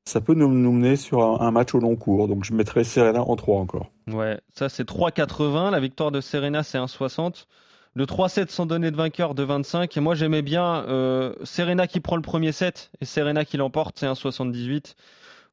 ça 0.07 0.21
peut 0.21 0.33
nous, 0.33 0.47
mener 0.47 0.95
sur 0.95 1.41
un, 1.41 1.51
match 1.51 1.75
au 1.75 1.79
long 1.79 1.95
cours. 1.95 2.27
Donc 2.27 2.43
je 2.43 2.53
mettrais 2.53 2.83
Serena 2.83 3.21
en 3.21 3.35
3 3.35 3.59
encore. 3.59 3.91
Ouais, 4.07 4.39
ça 4.53 4.69
c'est 4.69 4.87
3,80. 4.87 5.71
La 5.71 5.79
victoire 5.79 6.11
de 6.11 6.21
Serena 6.21 6.63
c'est 6.63 6.77
1,60. 6.77 7.45
Le 7.93 8.05
3-7 8.05 8.49
sans 8.49 8.65
donner 8.65 8.91
de 8.91 8.95
vainqueur 8.95 9.35
de 9.35 9.43
25. 9.43 9.95
Et 9.95 9.99
moi 9.99 10.15
j'aimais 10.15 10.41
bien 10.41 10.85
euh, 10.87 11.33
Serena 11.43 11.87
qui 11.87 11.99
prend 11.99 12.15
le 12.15 12.21
premier 12.21 12.51
set 12.51 12.91
et 13.01 13.05
Serena 13.05 13.43
qui 13.43 13.57
l'emporte, 13.57 13.97
c'est 13.99 14.07
1,78. 14.07 14.95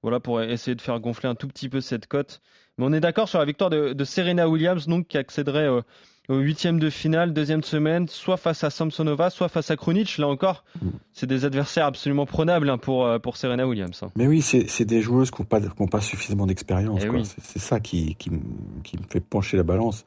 Voilà 0.03 0.21
pour 0.21 0.41
essayer 0.41 0.75
de 0.75 0.83
faire 0.83 1.01
gonfler 1.01 1.29
un 1.29 1.35
tout 1.35 1.49
petit 1.49 1.69
peu 1.69 1.81
cette 1.81 2.07
cote. 2.07 2.41
Mais 2.79 2.85
on 2.87 2.93
est 2.93 3.01
d'accord 3.01 3.29
sur 3.29 3.39
la 3.39 3.45
victoire 3.45 3.71
de, 3.71 3.93
de 3.93 4.05
Serena 4.05 4.49
Williams, 4.49 4.87
donc 4.87 5.09
qui 5.09 5.19
accéderait 5.19 5.69
euh, 5.69 5.81
au 6.29 6.37
huitième 6.39 6.79
de 6.79 6.89
finale, 6.91 7.33
deuxième 7.35 7.63
semaine, 7.63 8.09
soit 8.09 8.37
face 8.39 8.65
à 8.65 8.71
Samsonova, 8.71 9.29
soit 9.31 9.49
face 9.49 9.71
à 9.71 9.77
Krunic. 9.77 10.17
Là 10.19 10.27
encore, 10.29 10.65
c'est 11.13 11.27
des 11.27 11.45
adversaires 11.45 11.87
absolument 11.87 12.25
prenables 12.27 12.71
hein, 12.71 12.79
pour, 12.79 13.05
euh, 13.07 13.19
pour 13.19 13.37
Serena 13.37 13.67
Williams. 13.67 14.03
hein. 14.03 14.09
Mais 14.17 14.27
oui, 14.27 14.41
c'est 14.41 14.69
c'est 14.69 14.85
des 14.87 15.03
joueuses 15.03 15.31
qui 15.31 15.43
n'ont 15.43 15.47
pas, 15.47 15.61
qui 15.61 15.67
ont 15.81 15.87
pas 15.87 16.01
suffisamment 16.01 16.47
d'expérience. 16.47 17.03
Eh 17.05 17.09
oui. 17.11 17.23
C'est 17.43 17.59
ça 17.59 17.79
qui, 17.81 18.15
qui, 18.15 18.31
me- 18.31 18.41
qui 18.83 18.97
me 18.97 19.03
fait 19.11 19.21
pencher 19.21 19.57
la 19.59 19.65
balance. 19.65 20.05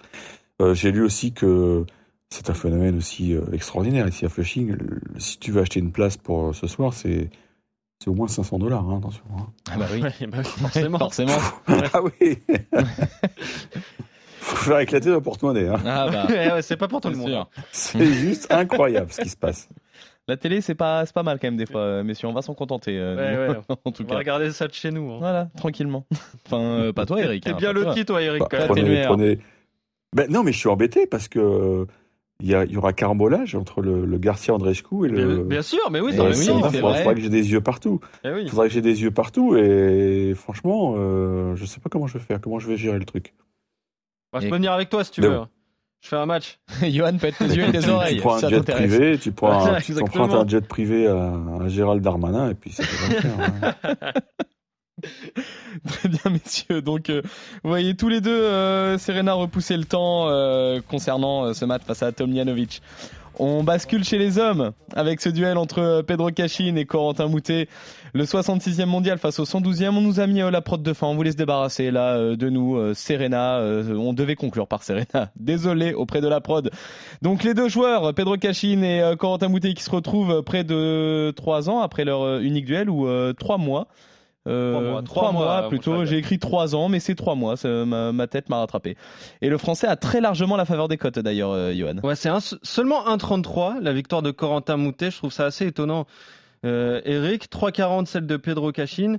Euh, 0.61 0.73
J'ai 0.73 0.91
lu 0.91 1.03
aussi 1.03 1.33
que 1.33 1.85
c'est 2.29 2.49
un 2.49 2.53
phénomène 2.55 2.97
aussi 2.97 3.33
euh, 3.35 3.41
extraordinaire 3.53 4.07
ici 4.07 4.25
à 4.25 4.29
Flushing. 4.29 4.75
Si 5.19 5.37
tu 5.37 5.51
veux 5.51 5.61
acheter 5.61 5.79
une 5.79 5.91
place 5.91 6.17
pour 6.17 6.55
ce 6.55 6.65
soir, 6.67 6.93
c'est 6.93 7.29
c'est 7.99 8.09
au 8.09 8.13
moins 8.13 8.27
500 8.27 8.59
dollars, 8.59 8.87
hein, 8.89 8.97
attention. 8.99 9.23
hein. 9.37 9.47
Ah 9.71 9.77
bah 9.77 9.85
oui. 9.91 10.01
Bah 10.27 10.37
oui, 10.39 10.43
forcément. 10.43 10.97
Forcément. 10.99 11.37
ah 11.67 12.01
oui 12.03 12.37
Faut 14.47 14.55
faire 14.71 14.79
éclater 14.79 15.09
le 15.09 15.19
porte-monnaie. 15.21 15.67
Hein. 15.67 15.79
Ah 15.85 16.07
bah, 16.11 16.25
Ouais, 16.29 16.51
ouais, 16.53 16.61
c'est 16.61 16.77
pas 16.77 16.87
pour 16.87 17.01
tout 17.01 17.09
le 17.09 17.15
monde. 17.17 17.27
sûr. 17.29 17.47
C'est 17.71 18.13
juste 18.13 18.47
incroyable 18.51 19.11
ce 19.11 19.21
qui 19.21 19.29
se 19.29 19.37
passe. 19.37 19.67
La 20.29 20.35
télé, 20.37 20.59
c'est 20.61 20.75
pas, 20.75 21.05
c'est 21.05 21.13
pas 21.13 21.23
mal 21.23 21.39
quand 21.39 21.47
même 21.47 21.57
des 21.57 21.65
fois, 21.65 22.03
messieurs. 22.03 22.27
On 22.27 22.33
va 22.33 22.41
s'en 22.41 22.53
contenter. 22.53 22.97
euh, 22.97 23.15
Ouais, 23.15 23.47
nous, 23.47 23.53
ouais. 23.53 23.59
en 23.85 23.91
tout 23.91 24.03
On 24.07 24.11
va 24.11 24.17
regarder 24.17 24.51
ça 24.51 24.67
de 24.67 24.73
chez 24.73 24.91
nous. 24.91 25.11
hein. 25.11 25.17
Voilà, 25.19 25.49
tranquillement. 25.57 26.05
Enfin, 26.45 26.61
euh, 26.61 26.93
pas 26.93 27.05
toi, 27.05 27.21
Eric. 27.21 27.43
T'es 27.43 27.51
hein, 27.51 27.57
bien 27.57 27.71
loti, 27.73 28.05
toi, 28.05 28.21
Eric. 28.21 28.41
Bah, 28.41 28.47
le 28.59 28.65
prenez, 28.67 29.01
prenez- 29.05 29.39
Ben, 30.15 30.29
non, 30.29 30.43
mais 30.43 30.51
je 30.51 30.57
suis 30.57 30.69
embêté 30.69 31.07
parce 31.07 31.27
que 31.29 31.39
euh, 31.39 31.85
il 32.41 32.47
y, 32.49 32.55
a- 32.55 32.65
il 32.65 32.71
y 32.71 32.77
aura 32.77 32.91
carambolage 32.93 33.55
entre 33.55 33.81
le, 33.81 34.05
le 34.05 34.17
Garcia 34.17 34.53
Andrescu 34.53 35.05
et 35.05 35.09
le. 35.09 35.35
Bien, 35.35 35.43
bien 35.45 35.61
sûr, 35.61 35.79
mais 35.91 36.01
oui, 36.01 36.11
t'as 36.15 36.23
Et 36.23 36.27
oui, 36.27 36.31
il 36.33 36.43
c'est 36.71 36.79
faudra, 36.81 37.13
que 37.13 37.21
j'ai 37.21 37.29
des 37.29 37.51
yeux 37.51 37.61
partout. 37.61 37.99
Eh 38.25 38.31
oui. 38.31 38.41
Il 38.43 38.49
faudra 38.49 38.67
que 38.67 38.73
j'ai 38.73 38.81
des 38.81 39.01
yeux 39.01 39.11
partout 39.11 39.55
et 39.57 40.33
franchement, 40.35 40.95
euh, 40.97 41.55
je 41.55 41.65
sais 41.65 41.79
pas 41.79 41.89
comment 41.89 42.07
je 42.07 42.17
vais 42.17 42.23
faire, 42.23 42.39
comment 42.41 42.59
je 42.59 42.67
vais 42.67 42.75
gérer 42.77 42.99
le 42.99 43.05
truc. 43.05 43.33
Bah, 44.33 44.39
je 44.41 44.47
peux 44.49 44.55
venir 44.55 44.71
avec 44.73 44.89
toi 44.89 45.03
si 45.03 45.11
tu 45.11 45.21
veux. 45.21 45.39
Je 46.01 46.09
fais 46.09 46.15
un 46.15 46.25
match. 46.27 46.59
Johan 46.83 47.17
peut 47.17 47.27
être 47.27 47.37
tes 47.39 47.45
yeux 47.45 47.63
et 47.67 47.71
tes 47.71 47.79
Tu, 47.79 47.89
oreilles. 47.89 48.15
tu 48.17 48.21
prends 48.21 48.35
un 48.35 48.39
ça 48.39 48.49
jet 48.49 48.57
t'intéresse. 48.57 48.87
privé, 48.95 49.17
tu 49.17 49.31
prends, 49.31 49.65
un- 49.65 49.79
tu 50.45 50.49
jet 50.51 50.67
privé 50.67 51.07
à, 51.07 51.33
à 51.63 51.67
Gérald 51.69 52.01
Darmanin 52.03 52.51
et 52.51 52.53
puis 52.53 52.71
faire. 52.71 52.85
hein. 53.73 53.73
Très 55.87 56.09
bien, 56.09 56.31
messieurs. 56.31 56.81
Donc, 56.81 57.09
euh, 57.09 57.21
vous 57.63 57.69
voyez 57.69 57.95
tous 57.95 58.09
les 58.09 58.19
deux, 58.21 58.31
euh, 58.31 58.97
Serena 58.97 59.33
repousser 59.33 59.77
le 59.77 59.85
temps 59.85 60.27
euh, 60.29 60.81
concernant 60.87 61.45
euh, 61.45 61.53
ce 61.53 61.65
match 61.65 61.83
face 61.85 62.01
à 62.03 62.11
Tomljanovic. 62.11 62.81
On 63.39 63.63
bascule 63.63 64.03
chez 64.03 64.17
les 64.17 64.39
hommes 64.39 64.71
avec 64.95 65.21
ce 65.21 65.29
duel 65.29 65.57
entre 65.57 65.79
euh, 65.79 66.01
Pedro 66.01 66.31
Cachin 66.31 66.75
et 66.75 66.85
Corentin 66.85 67.27
Moutet. 67.27 67.67
Le 68.13 68.23
66e 68.23 68.85
mondial 68.85 69.19
face 69.19 69.39
au 69.39 69.43
112e. 69.43 69.89
On 69.89 70.01
nous 70.01 70.19
a 70.19 70.25
mis 70.25 70.41
euh, 70.41 70.49
la 70.49 70.61
prod 70.61 70.81
de 70.81 70.93
fin. 70.93 71.05
On 71.05 71.15
voulait 71.15 71.33
se 71.33 71.37
débarrasser 71.37 71.91
là 71.91 72.15
euh, 72.15 72.35
de 72.35 72.49
nous. 72.49 72.93
Serena, 72.95 73.59
on 73.59 74.13
devait 74.13 74.35
conclure 74.35 74.67
par 74.67 74.81
Serena. 74.81 75.31
Désolé 75.35 75.93
auprès 75.93 76.19
de 76.19 76.27
la 76.27 76.41
prod. 76.41 76.71
Donc 77.21 77.43
les 77.43 77.53
deux 77.53 77.69
joueurs, 77.69 78.13
Pedro 78.15 78.37
Cachin 78.37 78.81
et 78.81 79.15
Corentin 79.19 79.49
Moutet, 79.49 79.73
qui 79.73 79.83
se 79.83 79.91
retrouvent 79.91 80.41
près 80.41 80.63
de 80.63 81.31
trois 81.35 81.69
ans 81.69 81.81
après 81.81 82.05
leur 82.05 82.39
unique 82.39 82.65
duel 82.65 82.89
ou 82.89 83.07
trois 83.33 83.57
mois. 83.57 83.87
Euh, 84.47 84.71
Trois 84.73 84.81
mois, 84.81 85.01
trois 85.03 85.03
trois 85.03 85.31
mois, 85.31 85.45
mois 85.45 85.61
mon 85.63 85.69
plutôt. 85.69 86.05
J'ai 86.05 86.17
écrit 86.17 86.39
trois 86.39 86.75
ans, 86.75 86.89
mais 86.89 86.99
c'est 86.99 87.15
trois 87.15 87.35
mois. 87.35 87.55
ma 87.65 88.27
tête 88.27 88.49
m'a 88.49 88.57
rattrapé. 88.59 88.95
Et 89.41 89.49
le 89.49 89.57
français 89.57 89.87
a 89.87 89.95
très 89.95 90.21
largement 90.21 90.55
la 90.57 90.65
faveur 90.65 90.87
des 90.87 90.97
cotes 90.97 91.19
d'ailleurs, 91.19 91.51
euh, 91.51 91.73
Johan. 91.73 91.95
Ouais, 92.03 92.15
c'est 92.15 92.29
un- 92.29 92.39
seulement 92.39 93.05
1,33 93.07 93.75
la 93.81 93.93
victoire 93.93 94.21
de 94.21 94.31
Corentin 94.31 94.77
Moutet. 94.77 95.11
Je 95.11 95.17
trouve 95.17 95.31
ça 95.33 95.45
assez 95.45 95.67
étonnant. 95.67 96.05
Euh, 96.65 97.01
Eric, 97.05 97.49
3,40 97.49 98.07
celle 98.07 98.25
de 98.25 98.37
Pedro 98.37 98.71
Cachin. 98.71 99.17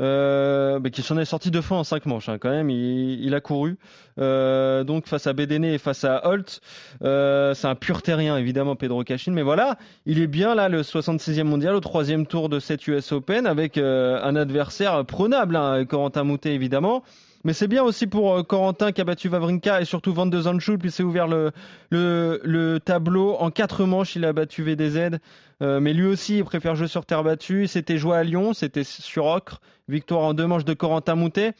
Euh, 0.00 0.80
qui 0.90 1.02
s'en 1.02 1.18
est 1.18 1.24
sorti 1.26 1.50
deux 1.50 1.60
fois 1.60 1.76
en 1.78 1.84
cinq 1.84 2.06
manches 2.06 2.28
hein, 2.28 2.38
quand 2.38 2.50
même. 2.50 2.70
Il, 2.70 3.34
a 3.34 3.40
couru. 3.40 3.76
Euh, 4.18 4.82
donc 4.82 5.06
face 5.06 5.26
à 5.26 5.32
Bédéné 5.32 5.74
et 5.74 5.78
face 5.78 6.04
à 6.04 6.26
Holt, 6.26 6.60
euh, 7.02 7.54
c'est 7.54 7.66
un 7.66 7.74
pur 7.74 8.02
terrien 8.02 8.36
évidemment 8.36 8.76
Pedro 8.76 9.04
Cachin. 9.04 9.32
Mais 9.32 9.42
voilà, 9.42 9.76
il 10.06 10.20
est 10.20 10.26
bien 10.26 10.54
là 10.54 10.68
le 10.68 10.82
66e 10.82 11.44
mondial 11.44 11.74
au 11.74 11.80
troisième 11.80 12.26
tour 12.26 12.48
de 12.48 12.60
cette 12.60 12.86
US 12.86 13.12
Open 13.12 13.46
avec 13.46 13.76
euh, 13.76 14.20
un 14.22 14.36
adversaire 14.36 15.04
prenable, 15.04 15.56
hein, 15.56 15.84
Corentin 15.84 16.24
Moutet 16.24 16.54
évidemment. 16.54 17.02
Mais 17.42 17.54
c'est 17.54 17.68
bien 17.68 17.82
aussi 17.82 18.06
pour 18.06 18.46
Corentin 18.46 18.92
qui 18.92 19.00
a 19.00 19.04
battu 19.04 19.30
Vavrinka 19.30 19.80
et 19.80 19.86
surtout 19.86 20.12
Van 20.12 20.26
de 20.26 20.38
Zandschulp, 20.38 20.78
puis 20.78 20.90
s'est 20.90 21.02
ouvert 21.02 21.26
le, 21.26 21.52
le, 21.88 22.38
le 22.44 22.80
tableau 22.80 23.34
en 23.36 23.50
quatre 23.50 23.86
manches. 23.86 24.14
Il 24.14 24.26
a 24.26 24.34
battu 24.34 24.62
VDZ, 24.62 25.16
mais 25.62 25.94
lui 25.94 26.04
aussi 26.04 26.36
il 26.36 26.44
préfère 26.44 26.74
jouer 26.74 26.86
sur 26.86 27.06
terre 27.06 27.24
battue. 27.24 27.66
C'était 27.66 27.96
joué 27.96 28.18
à 28.18 28.24
Lyon, 28.24 28.52
c'était 28.52 28.84
sur 28.84 29.24
Ocre. 29.24 29.62
Victoire 29.90 30.22
en 30.22 30.32
deux 30.34 30.46
manches 30.46 30.64
de 30.64 30.72
Corentin 30.74 31.14
Moutet. 31.16 31.52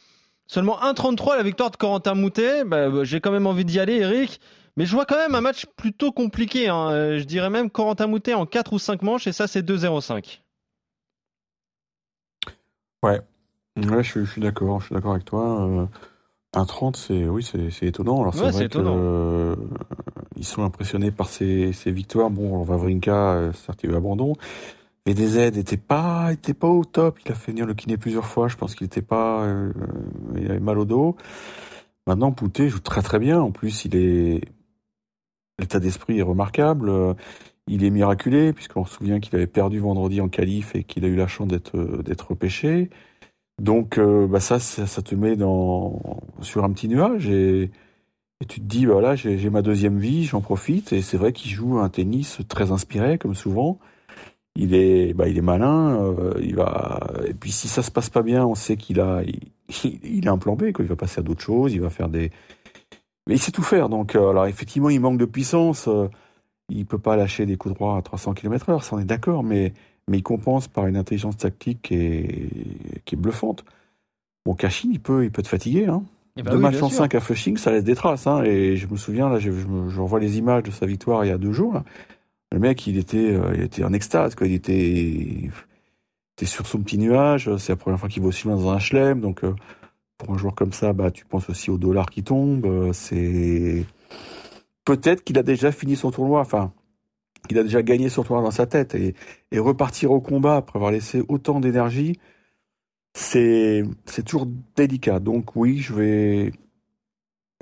Seulement 0.47 0.79
1,33 0.81 1.37
la 1.37 1.43
victoire 1.43 1.69
de 1.71 1.77
Corentin 1.77 2.13
Moutet. 2.15 2.63
Bah, 2.65 2.89
bah, 2.89 3.03
J'ai 3.03 3.21
quand 3.21 3.31
même 3.31 3.45
envie 3.47 3.65
d'y 3.65 3.79
aller, 3.79 3.97
Eric. 3.97 4.39
Mais 4.77 4.85
je 4.85 4.93
vois 4.95 5.05
quand 5.05 5.17
même 5.17 5.35
un 5.35 5.41
match 5.41 5.65
plutôt 5.75 6.11
compliqué. 6.11 6.69
hein. 6.69 6.89
Euh, 6.91 7.19
Je 7.19 7.25
dirais 7.25 7.49
même 7.49 7.69
Corentin 7.69 8.07
Moutet 8.07 8.33
en 8.33 8.45
4 8.45 8.73
ou 8.73 8.79
5 8.79 9.01
manches 9.01 9.27
et 9.27 9.33
ça 9.33 9.45
c'est 9.47 9.61
2,05. 9.61 10.41
Ouais, 13.03 13.19
je, 13.77 14.01
suis- 14.03 14.25
je 14.25 14.31
suis 14.31 14.41
d'accord, 14.41 14.79
je 14.79 14.85
suis 14.87 14.95
d'accord 14.95 15.11
avec 15.13 15.25
toi. 15.25 15.61
Euh, 15.67 15.85
un 16.53 16.65
30, 16.65 16.97
c'est 16.97 17.25
oui, 17.27 17.43
c'est 17.43 17.85
étonnant. 17.87 18.21
Alors 18.21 18.33
c'est 18.33 18.41
Ouais, 18.41 18.51
vrai 18.51 18.59
c'est 18.59 18.65
étonnant. 18.65 18.95
que 18.95 18.99
euh, 19.01 19.55
ils 20.35 20.45
sont 20.45 20.63
impressionnés 20.63 21.11
par 21.11 21.27
ces, 21.29 21.73
ces 21.73 21.91
victoires. 21.91 22.29
Bon, 22.29 22.61
Vavrinka, 22.63 23.33
euh, 23.33 23.53
certes, 23.53 23.79
il 23.83 23.89
y 23.89 23.93
abandon, 25.05 25.21
VDZ 25.21 25.57
était 25.57 25.77
pas, 25.77 26.31
était 26.31 26.53
pas 26.53 26.67
au 26.67 26.83
top. 26.83 27.19
Il 27.25 27.31
a 27.31 27.35
fait 27.35 27.51
venir 27.51 27.65
le 27.65 27.73
kiné 27.73 27.97
plusieurs 27.97 28.25
fois. 28.25 28.47
Je 28.47 28.55
pense 28.57 28.75
qu'il 28.75 28.85
était 28.85 29.01
pas, 29.01 29.43
euh, 29.43 29.71
il 30.37 30.49
avait 30.49 30.59
mal 30.59 30.77
au 30.77 30.85
dos. 30.85 31.15
Maintenant, 32.07 32.31
Poutet 32.31 32.69
joue 32.69 32.79
très 32.79 33.01
très 33.01 33.19
bien. 33.19 33.41
En 33.41 33.51
plus, 33.51 33.85
il 33.85 33.95
est, 33.95 34.41
l'état 35.59 35.79
d'esprit 35.79 36.19
est 36.19 36.23
remarquable. 36.23 37.15
Il 37.67 37.83
est 37.83 37.89
miraculé 37.91 38.53
puisqu'on 38.53 38.85
se 38.85 38.95
souvient 38.95 39.19
qu'il 39.19 39.35
avait 39.35 39.47
perdu 39.47 39.79
vendredi 39.79 40.19
en 40.19 40.29
qualif 40.29 40.75
et 40.75 40.83
qu'il 40.83 41.05
a 41.05 41.07
eu 41.07 41.15
la 41.15 41.27
chance 41.27 41.47
d'être 41.47 42.01
d'être 42.03 42.31
repêché. 42.31 42.89
Donc, 43.59 43.97
euh, 43.99 44.27
bah 44.27 44.39
ça, 44.39 44.59
ça, 44.59 45.01
te 45.03 45.15
met 45.15 45.35
dans 45.35 46.21
sur 46.41 46.63
un 46.63 46.71
petit 46.73 46.87
nuage 46.87 47.29
et, 47.29 47.71
et 48.41 48.45
tu 48.47 48.59
te 48.59 48.65
dis 48.65 48.85
voilà, 48.87 49.15
j'ai 49.15 49.49
ma 49.51 49.61
deuxième 49.61 49.99
vie, 49.99 50.25
j'en 50.25 50.41
profite. 50.41 50.93
Et 50.93 51.01
c'est 51.01 51.17
vrai 51.17 51.33
qu'il 51.33 51.51
joue 51.51 51.79
un 51.79 51.89
tennis 51.89 52.39
très 52.49 52.71
inspiré 52.71 53.17
comme 53.19 53.35
souvent 53.35 53.79
il 54.55 54.73
est, 54.73 55.13
bah, 55.13 55.27
il 55.27 55.37
est 55.37 55.43
malin. 55.43 56.01
Euh, 56.01 56.33
il 56.41 56.55
va. 56.55 56.99
Et 57.27 57.33
puis 57.33 57.51
si 57.51 57.67
ça 57.67 57.83
se 57.83 57.91
passe 57.91 58.09
pas 58.09 58.21
bien, 58.21 58.45
on 58.45 58.55
sait 58.55 58.77
qu'il 58.77 58.99
a, 58.99 59.23
il, 59.23 59.99
il, 60.03 60.27
a 60.27 60.31
un 60.31 60.37
plan 60.37 60.55
B. 60.55 60.71
Quoi. 60.71 60.85
Il 60.85 60.89
va 60.89 60.95
passer 60.95 61.19
à 61.19 61.23
d'autres 61.23 61.41
choses. 61.41 61.73
Il 61.73 61.81
va 61.81 61.89
faire 61.89 62.09
des. 62.09 62.31
Mais 63.27 63.35
il 63.35 63.39
sait 63.39 63.51
tout 63.51 63.63
faire. 63.63 63.89
Donc, 63.89 64.15
euh, 64.15 64.29
alors 64.29 64.47
effectivement, 64.47 64.89
il 64.89 64.99
manque 64.99 65.17
de 65.17 65.25
puissance. 65.25 65.87
Euh, 65.87 66.07
il 66.69 66.85
peut 66.85 66.99
pas 66.99 67.15
lâcher 67.15 67.45
des 67.45 67.57
coups 67.57 67.75
droits 67.75 67.97
à 67.97 68.01
300 68.01 68.33
km/h. 68.33 68.83
Ça, 68.83 68.95
on 68.95 68.99
est 68.99 69.05
d'accord. 69.05 69.43
Mais 69.43 69.73
mais 70.07 70.17
il 70.17 70.23
compense 70.23 70.67
par 70.67 70.87
une 70.87 70.97
intelligence 70.97 71.37
tactique 71.37 71.81
qui 71.83 71.95
est, 71.95 72.49
qui 73.05 73.15
est 73.15 73.17
bluffante. 73.17 73.63
Bon, 74.45 74.55
Kashin, 74.55 74.89
il 74.91 74.99
peut, 74.99 75.23
il 75.23 75.31
peut 75.31 75.43
te 75.43 75.47
fatiguer. 75.47 75.85
Hein. 75.85 76.03
Ben 76.35 76.43
deux 76.43 76.57
matchs 76.57 76.81
en 76.81 76.89
5 76.89 77.13
à 77.13 77.19
Flushing, 77.19 77.57
ça 77.57 77.71
laisse 77.71 77.83
des 77.83 77.95
traces. 77.95 78.25
Hein. 78.25 78.43
Et 78.43 78.77
je 78.77 78.87
me 78.87 78.97
souviens, 78.97 79.29
là, 79.29 79.37
je, 79.37 79.51
je, 79.51 79.67
je, 79.89 80.01
revois 80.01 80.19
les 80.19 80.37
images 80.37 80.63
de 80.63 80.71
sa 80.71 80.85
victoire 80.85 81.23
il 81.25 81.27
y 81.27 81.31
a 81.31 81.37
deux 81.37 81.51
jours. 81.51 81.73
Là. 81.73 81.83
Le 82.51 82.59
mec, 82.59 82.85
il 82.87 82.97
était, 82.97 83.33
euh, 83.33 83.53
il 83.55 83.61
était 83.61 83.83
en 83.83 83.93
extase, 83.93 84.35
quoi. 84.35 84.45
Il 84.47 84.53
était, 84.53 85.49
était 86.35 86.45
sur 86.45 86.67
son 86.67 86.79
petit 86.79 86.97
nuage. 86.97 87.55
C'est 87.57 87.73
la 87.73 87.77
première 87.77 87.99
fois 87.99 88.09
qu'il 88.09 88.21
va 88.21 88.29
aussi 88.29 88.47
loin 88.47 88.57
dans 88.57 88.69
un 88.71 88.79
chelem. 88.79 89.21
Donc, 89.21 89.43
euh, 89.43 89.55
pour 90.17 90.33
un 90.33 90.37
joueur 90.37 90.55
comme 90.55 90.73
ça, 90.73 90.93
bah, 90.93 91.11
tu 91.11 91.25
penses 91.25 91.49
aussi 91.49 91.71
au 91.71 91.77
dollar 91.77 92.09
qui 92.09 92.23
tombe. 92.23 92.65
Euh, 92.65 92.93
c'est 92.93 93.85
peut-être 94.85 95.23
qu'il 95.23 95.37
a 95.39 95.43
déjà 95.43 95.71
fini 95.71 95.95
son 95.95 96.11
tournoi. 96.11 96.41
Enfin, 96.41 96.73
qu'il 97.47 97.57
a 97.57 97.63
déjà 97.63 97.81
gagné 97.83 98.09
son 98.09 98.23
tournoi 98.23 98.43
dans 98.43 98.51
sa 98.51 98.67
tête 98.67 98.95
et, 98.95 99.15
repartir 99.57 100.11
au 100.11 100.21
combat 100.21 100.57
après 100.57 100.77
avoir 100.77 100.91
laissé 100.91 101.23
autant 101.29 101.59
d'énergie. 101.59 102.19
C'est, 103.13 103.83
c'est 104.05 104.23
toujours 104.23 104.47
délicat. 104.75 105.19
Donc 105.19 105.55
oui, 105.55 105.79
je 105.79 105.93
vais, 105.93 106.51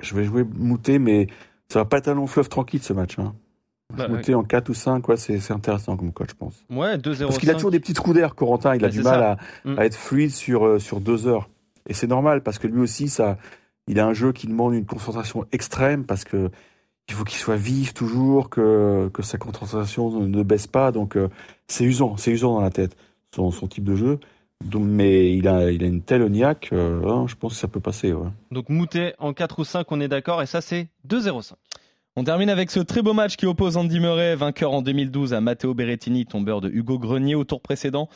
je 0.02 0.14
vais 0.14 0.24
jouer 0.24 0.44
Moutet, 0.44 0.98
mais 0.98 1.28
ça 1.68 1.80
va 1.80 1.84
pas 1.84 1.98
être 1.98 2.08
un 2.08 2.14
long 2.14 2.26
fleuve 2.26 2.48
tranquille 2.48 2.82
ce 2.82 2.92
match. 2.92 3.18
Hein. 3.18 3.34
Bah, 3.96 4.08
en 4.34 4.42
4 4.42 4.68
ou 4.68 4.74
5, 4.74 5.08
ouais, 5.08 5.16
c'est 5.16 5.50
intéressant 5.50 5.96
comme 5.96 6.12
coach, 6.12 6.30
je 6.30 6.34
pense. 6.34 6.54
Ouais, 6.70 6.96
2-0. 6.96 7.26
Parce 7.26 7.38
qu'il 7.38 7.50
a 7.50 7.54
toujours 7.54 7.70
des 7.70 7.80
petits 7.80 7.94
trous 7.94 8.12
d'air, 8.12 8.34
Corentin. 8.34 8.74
Il 8.74 8.84
a 8.84 8.88
bah, 8.88 8.92
du 8.92 9.02
mal 9.02 9.22
à, 9.22 9.36
mm. 9.64 9.78
à, 9.78 9.84
être 9.84 9.96
fluide 9.96 10.30
sur, 10.30 10.66
euh, 10.66 10.78
sur 10.78 11.00
deux 11.00 11.26
heures. 11.26 11.48
Et 11.88 11.94
c'est 11.94 12.06
normal, 12.06 12.42
parce 12.42 12.58
que 12.58 12.66
lui 12.66 12.80
aussi, 12.80 13.08
ça, 13.08 13.38
il 13.88 13.98
a 13.98 14.06
un 14.06 14.12
jeu 14.12 14.32
qui 14.32 14.46
demande 14.46 14.74
une 14.74 14.86
concentration 14.86 15.46
extrême, 15.52 16.04
parce 16.04 16.24
que 16.24 16.50
il 17.08 17.14
faut 17.14 17.24
qu'il 17.24 17.38
soit 17.38 17.56
vif 17.56 17.92
toujours, 17.92 18.50
que, 18.50 19.10
que 19.12 19.22
sa 19.22 19.36
concentration 19.36 20.20
ne, 20.20 20.42
baisse 20.44 20.68
pas. 20.68 20.92
Donc, 20.92 21.16
euh, 21.16 21.28
c'est 21.66 21.84
usant, 21.84 22.16
c'est 22.16 22.30
usant 22.30 22.54
dans 22.54 22.60
la 22.60 22.70
tête, 22.70 22.96
son, 23.34 23.50
son 23.50 23.66
type 23.66 23.84
de 23.84 23.96
jeu. 23.96 24.20
Donc, 24.64 24.84
mais 24.84 25.34
il 25.34 25.48
a, 25.48 25.70
il 25.70 25.82
a 25.82 25.86
une 25.86 26.02
telle 26.02 26.24
niaque, 26.30 26.68
euh, 26.72 27.02
hein, 27.08 27.24
je 27.26 27.34
pense 27.34 27.54
que 27.54 27.58
ça 27.58 27.66
peut 27.66 27.80
passer. 27.80 28.12
Ouais. 28.12 28.28
Donc, 28.50 28.68
Moutet 28.68 29.14
en 29.18 29.32
4 29.32 29.58
ou 29.58 29.64
5, 29.64 29.90
on 29.90 30.00
est 30.00 30.08
d'accord, 30.08 30.42
et 30.42 30.46
ça, 30.46 30.60
c'est 30.60 30.88
2-0-5. 31.08 31.54
On 32.20 32.24
termine 32.24 32.50
avec 32.50 32.70
ce 32.70 32.80
très 32.80 33.00
beau 33.00 33.14
match 33.14 33.36
qui 33.36 33.46
oppose 33.46 33.78
Andy 33.78 33.98
Murray, 33.98 34.36
vainqueur 34.36 34.72
en 34.72 34.82
2012, 34.82 35.32
à 35.32 35.40
Matteo 35.40 35.72
Berrettini, 35.72 36.26
tombeur 36.26 36.60
de 36.60 36.68
Hugo 36.68 36.98
Grenier 36.98 37.34
au 37.34 37.44
tour 37.44 37.62
précédent. 37.62 38.10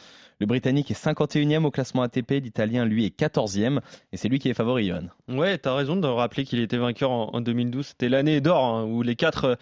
Le 0.44 0.46
Britannique 0.46 0.90
est 0.90 1.02
51e 1.02 1.64
au 1.64 1.70
classement 1.70 2.02
ATP, 2.02 2.32
l'Italien 2.32 2.84
lui 2.84 3.06
est 3.06 3.18
14e 3.18 3.80
et 4.12 4.18
c'est 4.18 4.28
lui 4.28 4.38
qui 4.38 4.50
est 4.50 4.52
favori, 4.52 4.88
Johan. 4.88 5.04
Ouais, 5.26 5.56
t'as 5.56 5.74
raison 5.74 5.96
de 5.96 6.06
rappeler 6.06 6.44
qu'il 6.44 6.60
était 6.60 6.76
vainqueur 6.76 7.10
en, 7.10 7.40
2012. 7.40 7.86
C'était 7.86 8.10
l'année 8.10 8.42
d'or 8.42 8.62
hein, 8.62 8.84
où 8.84 9.00
les 9.00 9.16
quatre, 9.16 9.56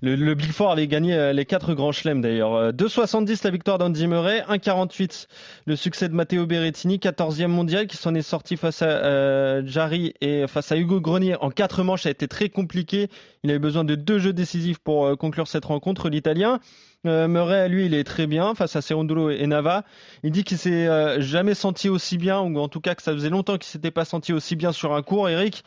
le, 0.00 0.34
Big 0.34 0.52
Four 0.52 0.70
avait 0.70 0.86
gagné 0.86 1.12
euh, 1.14 1.32
les 1.32 1.44
quatre 1.44 1.74
grands 1.74 1.90
chelems 1.90 2.20
d'ailleurs. 2.20 2.72
2,70 2.72 3.32
euh, 3.32 3.36
la 3.42 3.50
victoire 3.50 3.78
d'Andy 3.78 4.06
Murray, 4.06 4.44
1,48 4.48 5.26
le 5.66 5.74
succès 5.74 6.08
de 6.08 6.14
Matteo 6.14 6.46
Berrettini, 6.46 6.98
14e 6.98 7.48
mondial 7.48 7.88
qui 7.88 7.96
s'en 7.96 8.14
est 8.14 8.22
sorti 8.22 8.56
face 8.56 8.82
à 8.82 8.86
euh, 8.86 9.62
Jarry 9.66 10.14
et 10.20 10.46
face 10.46 10.70
à 10.70 10.76
Hugo 10.76 11.00
Grenier 11.00 11.34
en 11.40 11.50
quatre 11.50 11.82
manches. 11.82 12.02
Ça 12.02 12.10
a 12.10 12.12
été 12.12 12.28
très 12.28 12.48
compliqué. 12.48 13.08
Il 13.42 13.50
avait 13.50 13.58
besoin 13.58 13.82
de 13.82 13.96
deux 13.96 14.20
jeux 14.20 14.32
décisifs 14.32 14.78
pour 14.78 15.18
conclure 15.18 15.48
cette 15.48 15.64
rencontre, 15.64 16.08
l'Italien. 16.08 16.60
Euh, 17.06 17.28
Murray, 17.28 17.68
lui, 17.68 17.86
il 17.86 17.94
est 17.94 18.04
très 18.04 18.26
bien 18.26 18.54
face 18.54 18.74
à 18.74 18.82
Cerundolo 18.82 19.30
et 19.30 19.46
Nava. 19.46 19.84
Il 20.24 20.32
dit 20.32 20.42
qu'il 20.42 20.58
s'est 20.58 20.88
euh, 20.88 21.20
jamais 21.20 21.54
senti 21.54 21.88
aussi 21.88 22.18
bien, 22.18 22.40
ou 22.40 22.58
en 22.58 22.68
tout 22.68 22.80
cas 22.80 22.94
que 22.94 23.02
ça 23.02 23.12
faisait 23.12 23.30
longtemps 23.30 23.56
qu'il 23.56 23.70
s'était 23.70 23.92
pas 23.92 24.04
senti 24.04 24.32
aussi 24.32 24.56
bien 24.56 24.72
sur 24.72 24.92
un 24.94 25.02
cours. 25.02 25.28
Eric, 25.28 25.62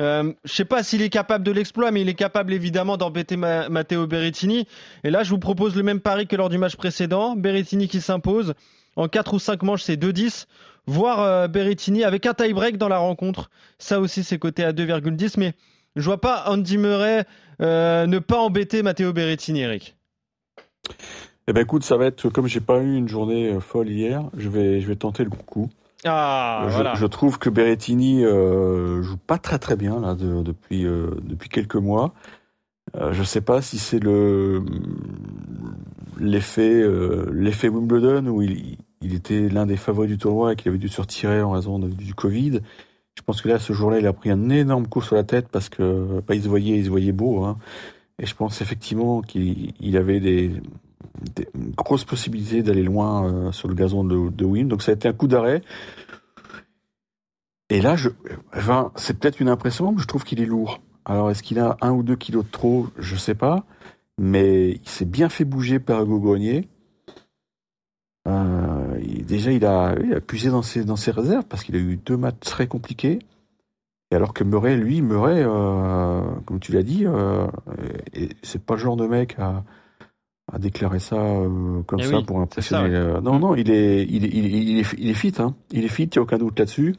euh, 0.00 0.32
je 0.44 0.52
sais 0.52 0.64
pas 0.64 0.82
s'il 0.84 1.02
est 1.02 1.10
capable 1.10 1.44
de 1.44 1.50
l'exploit, 1.50 1.90
mais 1.90 2.02
il 2.02 2.08
est 2.08 2.14
capable 2.14 2.52
évidemment 2.52 2.96
d'embêter 2.96 3.36
Matteo 3.36 4.06
Berrettini. 4.06 4.66
Et 5.02 5.10
là, 5.10 5.24
je 5.24 5.30
vous 5.30 5.38
propose 5.38 5.74
le 5.74 5.82
même 5.82 6.00
pari 6.00 6.28
que 6.28 6.36
lors 6.36 6.48
du 6.48 6.58
match 6.58 6.76
précédent. 6.76 7.34
Berrettini 7.34 7.88
qui 7.88 8.00
s'impose. 8.00 8.54
En 8.96 9.08
4 9.08 9.34
ou 9.34 9.38
5 9.38 9.62
manches, 9.62 9.82
c'est 9.82 9.96
2-10. 10.00 10.46
Voir 10.86 11.20
euh, 11.20 11.48
Berrettini 11.48 12.04
avec 12.04 12.26
un 12.26 12.34
tie-break 12.34 12.78
dans 12.78 12.88
la 12.88 12.98
rencontre. 12.98 13.50
Ça 13.78 13.98
aussi, 13.98 14.22
c'est 14.22 14.38
coté 14.38 14.62
à 14.62 14.72
2,10. 14.72 15.34
Mais 15.36 15.54
je 15.96 16.04
vois 16.04 16.20
pas 16.20 16.44
Andy 16.46 16.78
Murray 16.78 17.24
ne 17.58 18.18
pas 18.20 18.38
embêter 18.38 18.82
Matteo 18.82 19.12
Berrettini, 19.12 19.62
Eric. 19.62 19.96
Eh 21.48 21.52
ben 21.52 21.62
écoute, 21.62 21.82
ça 21.82 21.96
va 21.96 22.06
être 22.06 22.28
comme 22.28 22.46
j'ai 22.46 22.60
pas 22.60 22.78
eu 22.78 22.94
une 22.96 23.08
journée 23.08 23.52
euh, 23.52 23.60
folle 23.60 23.88
hier, 23.88 24.22
je 24.36 24.48
vais 24.48 24.80
je 24.80 24.86
vais 24.86 24.96
tenter 24.96 25.24
le 25.24 25.30
coup. 25.30 25.68
Ah, 26.04 26.64
je, 26.68 26.74
voilà. 26.74 26.94
je 26.94 27.06
trouve 27.06 27.38
que 27.38 27.50
Berrettini 27.50 28.24
euh, 28.24 29.02
joue 29.02 29.18
pas 29.18 29.38
très 29.38 29.58
très 29.58 29.76
bien 29.76 30.00
là 30.00 30.14
depuis 30.14 30.86
euh, 30.86 31.10
depuis 31.22 31.48
quelques 31.48 31.76
mois. 31.76 32.14
Euh, 32.96 33.12
je 33.12 33.22
sais 33.22 33.40
pas 33.40 33.60
si 33.62 33.78
c'est 33.78 33.98
le 33.98 34.62
l'effet 36.18 36.80
euh, 36.80 37.30
l'effet 37.32 37.68
Wimbledon 37.68 38.26
où 38.26 38.42
il, 38.42 38.78
il 39.02 39.14
était 39.14 39.48
l'un 39.48 39.66
des 39.66 39.76
favoris 39.76 40.10
du 40.10 40.18
tournoi 40.18 40.52
et 40.52 40.56
qu'il 40.56 40.68
avait 40.70 40.78
dû 40.78 40.88
se 40.88 41.00
retirer 41.00 41.42
en 41.42 41.50
raison 41.50 41.78
du 41.78 42.14
Covid. 42.14 42.60
Je 43.16 43.22
pense 43.22 43.42
que 43.42 43.48
là 43.48 43.58
ce 43.58 43.72
jour-là 43.72 43.98
il 43.98 44.06
a 44.06 44.12
pris 44.12 44.30
un 44.30 44.48
énorme 44.48 44.86
coup 44.86 45.02
sur 45.02 45.16
la 45.16 45.24
tête 45.24 45.48
parce 45.48 45.68
que 45.68 46.20
bah, 46.26 46.34
il 46.34 46.42
se 46.42 46.48
voyait 46.48 46.78
il 46.78 46.84
se 46.84 46.90
voyait 46.90 47.12
beau. 47.12 47.44
Hein. 47.44 47.58
Et 48.20 48.26
je 48.26 48.34
pense 48.34 48.60
effectivement 48.60 49.22
qu'il 49.22 49.96
avait 49.96 50.20
des, 50.20 50.52
grosses 51.76 52.04
possibilités 52.04 52.62
d'aller 52.62 52.82
loin 52.82 53.24
euh, 53.24 53.52
sur 53.52 53.66
le 53.66 53.74
gazon 53.74 54.04
de, 54.04 54.30
de 54.30 54.44
Wim. 54.44 54.68
Donc 54.68 54.82
ça 54.82 54.92
a 54.92 54.94
été 54.94 55.08
un 55.08 55.12
coup 55.12 55.26
d'arrêt. 55.26 55.62
Et 57.70 57.80
là, 57.80 57.96
enfin, 58.54 58.92
c'est 58.96 59.18
peut-être 59.18 59.40
une 59.40 59.48
impression, 59.48 59.92
mais 59.92 60.02
je 60.02 60.06
trouve 60.06 60.24
qu'il 60.24 60.40
est 60.40 60.46
lourd. 60.46 60.80
Alors, 61.04 61.30
est-ce 61.30 61.42
qu'il 61.42 61.58
a 61.58 61.76
un 61.80 61.92
ou 61.92 62.02
deux 62.02 62.16
kilos 62.16 62.44
de 62.44 62.50
trop? 62.50 62.88
Je 62.98 63.16
sais 63.16 63.34
pas. 63.34 63.64
Mais 64.18 64.72
il 64.72 64.88
s'est 64.88 65.06
bien 65.06 65.28
fait 65.28 65.44
bouger 65.44 65.78
par 65.78 66.02
Hugo. 66.02 66.36
Euh, 68.28 69.00
déjà, 69.24 69.52
il 69.52 69.64
a, 69.64 69.94
il 69.98 70.20
puisé 70.20 70.50
dans 70.50 70.62
ses, 70.62 70.84
dans 70.84 70.96
ses 70.96 71.10
réserves 71.10 71.44
parce 71.48 71.64
qu'il 71.64 71.76
a 71.76 71.78
eu 71.78 71.96
deux 71.96 72.18
matchs 72.18 72.40
très 72.40 72.66
compliqués. 72.66 73.20
Et 74.10 74.16
alors 74.16 74.34
que 74.34 74.42
Murray, 74.42 74.76
lui, 74.76 75.02
Murray, 75.02 75.42
euh, 75.44 76.22
comme 76.44 76.58
tu 76.58 76.72
l'as 76.72 76.82
dit, 76.82 77.06
euh, 77.06 77.46
c'est 78.42 78.64
pas 78.64 78.74
le 78.74 78.80
genre 78.80 78.96
de 78.96 79.06
mec 79.06 79.36
à, 79.38 79.62
à 80.52 80.58
déclarer 80.58 80.98
ça 80.98 81.16
euh, 81.16 81.82
comme 81.86 82.00
eh 82.00 82.06
ça 82.06 82.20
pour 82.22 82.40
impressionner. 82.40 82.94
Euh, 82.94 83.20
non, 83.20 83.38
non, 83.38 83.54
il 83.54 83.70
est, 83.70 84.04
il 84.04 84.24
est, 84.24 84.28
il 84.28 84.78
est, 84.78 84.92
il 84.98 85.10
est, 85.10 85.14
fit. 85.14 85.34
Hein. 85.38 85.54
Il 85.70 85.84
est 85.84 85.88
fit, 85.88 86.04
il 86.04 86.10
n'y 86.12 86.18
a 86.18 86.22
aucun 86.22 86.38
doute 86.38 86.58
là-dessus. 86.58 86.96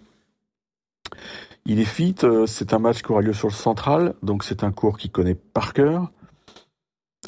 Il 1.65 1.79
est 1.79 1.85
fit. 1.85 2.15
Euh, 2.23 2.45
c'est 2.45 2.73
un 2.73 2.79
match 2.79 3.01
qui 3.01 3.11
aura 3.11 3.21
lieu 3.21 3.33
sur 3.33 3.49
le 3.49 3.53
central, 3.53 4.13
donc 4.23 4.43
c'est 4.43 4.63
un 4.63 4.71
cours 4.71 4.97
qu'il 4.97 5.11
connaît 5.11 5.35
par 5.35 5.73
cœur. 5.73 6.11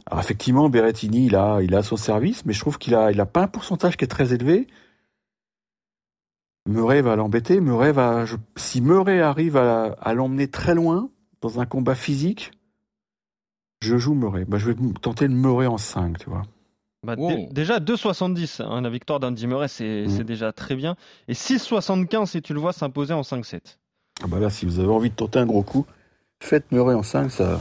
Alors 0.05 0.21
effectivement, 0.21 0.69
Berrettini, 0.69 1.25
il 1.27 1.35
a, 1.35 1.61
il 1.61 1.75
a 1.75 1.83
son 1.83 1.97
service, 1.97 2.45
mais 2.45 2.53
je 2.53 2.59
trouve 2.59 2.77
qu'il 2.77 2.95
a, 2.95 3.11
il 3.11 3.19
a 3.19 3.25
pas 3.25 3.43
un 3.43 3.47
pourcentage 3.47 3.97
qui 3.97 4.05
est 4.05 4.07
très 4.07 4.33
élevé. 4.33 4.67
Murray 6.67 7.01
va 7.01 7.15
l'embêter. 7.15 7.59
Murray 7.59 7.91
va, 7.91 8.25
si 8.55 8.81
Murray 8.81 9.21
arrive 9.21 9.57
à, 9.57 10.13
l'emmener 10.13 10.47
très 10.47 10.75
loin 10.75 11.09
dans 11.41 11.59
un 11.59 11.65
combat 11.65 11.95
physique, 11.95 12.51
je 13.81 13.97
joue 13.97 14.13
Murray. 14.13 14.45
Bah, 14.45 14.57
je 14.57 14.71
vais 14.71 14.75
tenter 15.01 15.27
le 15.27 15.33
Murray 15.33 15.67
en 15.67 15.77
5, 15.77 16.17
tu 16.19 16.29
vois. 16.29 16.43
Bah, 17.05 17.17
Déjà 17.51 17.79
2,70, 17.79 18.63
hein, 18.63 18.81
la 18.81 18.89
victoire 18.89 19.19
d'Andy 19.19 19.45
Murray, 19.45 19.65
mmh. 19.65 20.09
c'est 20.09 20.23
déjà 20.23 20.53
très 20.53 20.75
bien. 20.75 20.95
Et 21.27 21.33
6,75 21.33 22.27
si 22.27 22.41
tu 22.41 22.53
le 22.53 22.61
vois 22.61 22.71
s'imposer 22.71 23.13
en 23.13 23.21
5-7. 23.21 23.77
Ah 24.23 24.27
bah 24.27 24.39
là, 24.39 24.49
si 24.49 24.65
vous 24.65 24.79
avez 24.79 24.89
envie 24.89 25.09
de 25.09 25.15
tenter 25.15 25.39
un 25.39 25.45
gros 25.45 25.63
coup, 25.63 25.85
faites 26.39 26.71
Murray 26.71 26.95
en 26.95 27.03
5, 27.03 27.29
ça, 27.29 27.59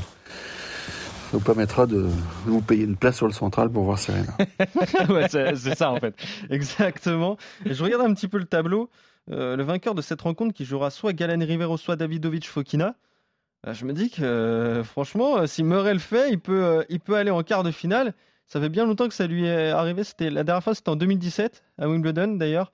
vous 1.36 1.40
permettra 1.40 1.86
de 1.86 2.06
vous 2.44 2.60
payer 2.60 2.84
une 2.84 2.96
place 2.96 3.16
sur 3.16 3.26
le 3.26 3.32
central 3.32 3.70
pour 3.70 3.84
voir 3.84 3.98
Serena. 3.98 4.36
ouais, 5.08 5.28
c'est 5.28 5.74
ça 5.74 5.90
en 5.90 5.98
fait. 5.98 6.14
Exactement. 6.50 7.36
Je 7.64 7.82
regarde 7.82 8.02
un 8.02 8.14
petit 8.14 8.28
peu 8.28 8.38
le 8.38 8.44
tableau. 8.44 8.90
Euh, 9.30 9.56
le 9.56 9.62
vainqueur 9.62 9.94
de 9.94 10.02
cette 10.02 10.20
rencontre 10.20 10.52
qui 10.52 10.64
jouera 10.64 10.90
soit 10.90 11.12
Galen 11.12 11.42
Rivero, 11.42 11.76
soit 11.76 11.96
Davidovic 11.96 12.46
Fokina. 12.46 12.96
Euh, 13.66 13.74
je 13.74 13.84
me 13.84 13.92
dis 13.92 14.10
que 14.10 14.22
euh, 14.22 14.84
franchement, 14.84 15.46
si 15.46 15.62
Murray 15.62 15.94
le 15.94 16.00
fait, 16.00 16.30
il 16.30 16.40
peut, 16.40 16.84
il 16.88 17.00
peut 17.00 17.14
aller 17.14 17.30
en 17.30 17.42
quart 17.42 17.62
de 17.62 17.70
finale. 17.70 18.14
Ça 18.46 18.60
fait 18.60 18.68
bien 18.68 18.84
longtemps 18.84 19.08
que 19.08 19.14
ça 19.14 19.26
lui 19.26 19.46
est 19.46 19.70
arrivé. 19.70 20.04
C'était 20.04 20.28
la 20.28 20.44
dernière 20.44 20.62
fois, 20.62 20.74
c'était 20.74 20.90
en 20.90 20.96
2017 20.96 21.62
à 21.78 21.88
Wimbledon 21.88 22.34
d'ailleurs. 22.34 22.72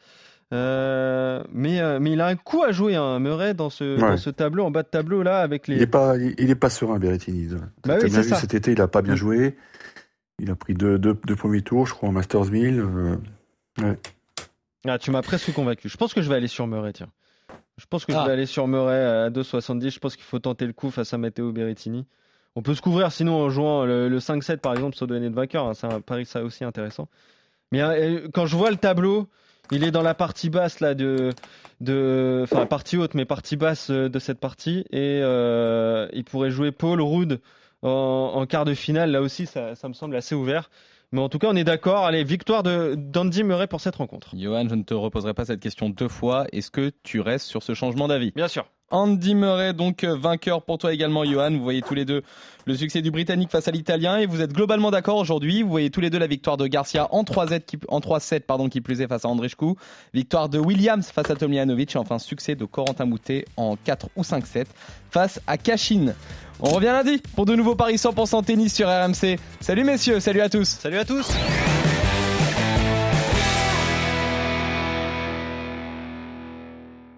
Euh, 0.55 1.43
mais, 1.53 1.81
euh, 1.81 1.99
mais 2.01 2.13
il 2.13 2.21
a 2.23 2.27
un 2.27 2.37
coup 2.37 2.63
à 2.63 2.73
jouer, 2.73 2.97
hein, 2.97 3.19
Murray, 3.19 3.53
dans 3.55 3.69
ce, 3.71 3.97
Ouais. 3.97 4.01
dans 4.11 4.17
ce 4.17 4.31
tableau, 4.31 4.65
en 4.65 4.71
bas 4.71 4.83
de 4.83 4.89
tableau 4.89 5.23
là, 5.23 5.41
avec 5.41 5.69
les. 5.69 5.77
Il 5.77 5.83
est 5.83 5.87
pas, 5.87 6.17
il, 6.17 6.35
il 6.39 6.51
est 6.51 6.55
pas 6.55 6.71
serein, 6.71 6.99
Berrettini. 6.99 7.49
Bah 7.85 7.97
oui, 8.01 8.07
bien 8.07 8.09
c'est 8.09 8.23
vu 8.23 8.29
ça. 8.31 8.37
cet 8.37 8.55
été, 8.55 8.73
il 8.73 8.81
a 8.81 8.89
pas 8.89 9.03
bien 9.03 9.15
joué. 9.15 9.57
Il 10.39 10.51
a 10.51 10.55
pris 10.57 10.73
deux, 10.75 10.99
deux, 10.99 11.15
deux 11.27 11.37
premiers 11.37 11.63
tours, 11.63 11.87
je 11.87 11.93
crois, 11.95 12.09
en 12.09 12.13
Masters 12.13 12.47
1000. 12.47 12.81
euh, 12.81 13.95
Ah, 14.87 14.99
tu 14.99 15.11
m'as 15.11 15.23
presque 15.23 15.53
convaincu. 15.53 15.89
Je 15.89 15.97
pense 15.97 16.15
que 16.15 16.23
je 16.23 16.29
vais 16.29 16.37
aller 16.37 16.47
sur 16.49 16.67
Murray, 16.67 16.93
tiens. 16.93 17.11
Je 17.77 17.85
pense 17.87 18.05
que 18.07 18.13
je 18.13 18.19
Ah. 18.19 18.25
vais 18.27 18.33
aller 18.33 18.47
sur 18.47 18.67
Murray 18.69 19.05
à 19.05 19.31
2,70. 19.31 19.91
Je 19.91 19.99
pense 19.99 20.17
qu'il 20.17 20.25
faut 20.25 20.39
tenter 20.39 20.67
le 20.67 20.73
coup 20.73 20.91
face 20.91 21.13
à 21.13 21.19
Matteo 21.19 21.53
Berrettini. 21.53 22.07
On 22.57 22.63
peut 22.63 22.75
se 22.75 22.81
couvrir 22.83 23.13
sinon 23.13 23.35
en 23.37 23.51
jouant 23.51 23.85
le, 23.85 24.09
le 24.09 24.19
5-7 24.19 24.57
par 24.59 24.73
exemple, 24.73 24.97
sans 24.97 25.07
donner 25.07 25.29
de 25.29 25.35
vainqueur. 25.35 25.67
hein. 25.67 25.75
C'est 25.75 25.87
un 25.87 26.01
pari 26.01 26.25
ça 26.25 26.43
aussi 26.43 26.65
intéressant. 26.65 27.09
Mais 27.71 27.83
quand 28.33 28.47
je 28.47 28.57
vois 28.57 28.71
le 28.71 28.77
tableau, 28.79 29.29
il 29.73 29.85
est 29.85 29.91
dans 29.91 30.03
la 30.03 30.15
partie 30.15 30.51
basse 30.51 30.81
là 30.81 30.95
de, 30.95 31.33
de, 31.81 32.41
enfin 32.45 32.67
partie 32.67 32.97
haute, 32.97 33.15
mais 33.15 33.25
partie 33.25 33.57
basse 33.57 33.91
euh, 33.91 34.09
de 34.09 34.19
cette 34.19 34.41
partie, 34.41 34.81
et 34.91 35.21
euh, 35.23 36.09
il 36.13 36.25
pourrait 36.25 36.51
jouer 36.51 36.73
Paul 36.73 37.01
Rudd 37.01 37.41
en, 37.83 38.33
en 38.35 38.47
quart 38.47 38.65
de 38.65 38.75
finale. 38.75 39.11
Là 39.11 39.21
aussi, 39.23 39.47
ça, 39.47 39.75
ça 39.75 39.89
me 39.89 39.95
semble 39.95 40.17
assez 40.17 40.35
ouvert. 40.35 40.71
Mais 41.11 41.23
en 41.23 41.31
tout 41.31 41.39
cas, 41.39 41.49
on 41.51 41.57
est 41.57 41.65
d'accord. 41.65 42.05
Allez, 42.05 42.23
victoire 42.23 42.63
de 42.63 42.95
d'Andy 42.95 43.43
Murray 43.43 43.67
pour 43.67 43.81
cette 43.81 43.97
rencontre. 43.97 44.37
Johan, 44.37 44.69
je 44.69 44.75
ne 44.75 44.83
te 44.83 44.93
reposerai 44.93 45.33
pas 45.33 45.47
cette 45.47 45.61
question 45.61 45.89
deux 45.89 46.09
fois. 46.09 46.47
Est-ce 46.53 46.71
que 46.71 46.93
tu 47.03 47.21
restes 47.21 47.47
sur 47.47 47.63
ce 47.63 47.73
changement 47.73 48.09
d'avis? 48.09 48.33
Bien 48.33 48.49
sûr. 48.49 48.67
Andy 48.91 49.35
Murray, 49.35 49.75
donc 49.75 50.05
euh, 50.05 50.17
vainqueur 50.17 50.63
pour 50.63 50.79
toi 50.79 50.93
également, 50.93 51.25
Johan. 51.25 51.51
Vous 51.51 51.63
voyez 51.63 51.83
tous 51.83 51.95
les 51.95 52.05
deux 52.05 52.23
le 52.67 52.77
succès 52.77 53.03
du 53.03 53.11
Britannique 53.11 53.51
face 53.51 53.67
à 53.69 53.71
l'Italien 53.71 54.19
et 54.19 54.27
vous 54.27 54.43
êtes 54.43 54.53
globalement 54.53 54.91
d'accord 54.91 55.17
aujourd'hui. 55.17 55.63
Vous 55.63 55.71
voyez 55.71 55.91
tous 55.91 56.01
les 56.01 56.11
deux 56.11 56.19
la 56.19 56.27
victoire 56.27 56.57
de 56.57 56.67
Garcia 56.67 57.09
en 57.13 57.23
3-7 57.23 57.65
qui, 57.65 57.79
en 57.89 58.01
3-7 58.01 58.41
pardon, 58.41 58.69
qui 58.69 58.81
plus 58.81 59.01
est 59.01 59.07
face 59.07 59.25
à 59.25 59.29
Andrichkou. 59.29 59.77
Victoire 60.13 60.49
de 60.49 60.59
Williams 60.59 61.11
face 61.11 61.31
à 61.31 61.35
Tomljanovic 61.35 61.95
et 61.95 61.99
enfin 61.99 62.19
succès 62.19 62.55
de 62.55 62.65
Corentin 62.65 63.07
Moutet 63.07 63.47
en 63.57 63.77
4 63.77 64.09
ou 64.17 64.23
5-7 64.23 64.67
face 65.11 65.41
à 65.47 65.57
Kashin. 65.57 66.15
On 66.61 66.71
revient 66.71 66.87
lundi 66.87 67.23
pour 67.37 67.47
de 67.47 67.55
nouveaux 67.55 67.77
paris 67.77 67.97
100% 67.97 68.45
tennis 68.45 68.75
sur 68.75 68.89
RMC. 68.89 69.39
Salut 69.61 69.85
messieurs, 69.85 70.21
salut 70.21 70.41
à 70.41 70.49
tous. 70.49 70.69
Salut 70.69 70.99
à 70.99 71.05
tous. 71.05 71.33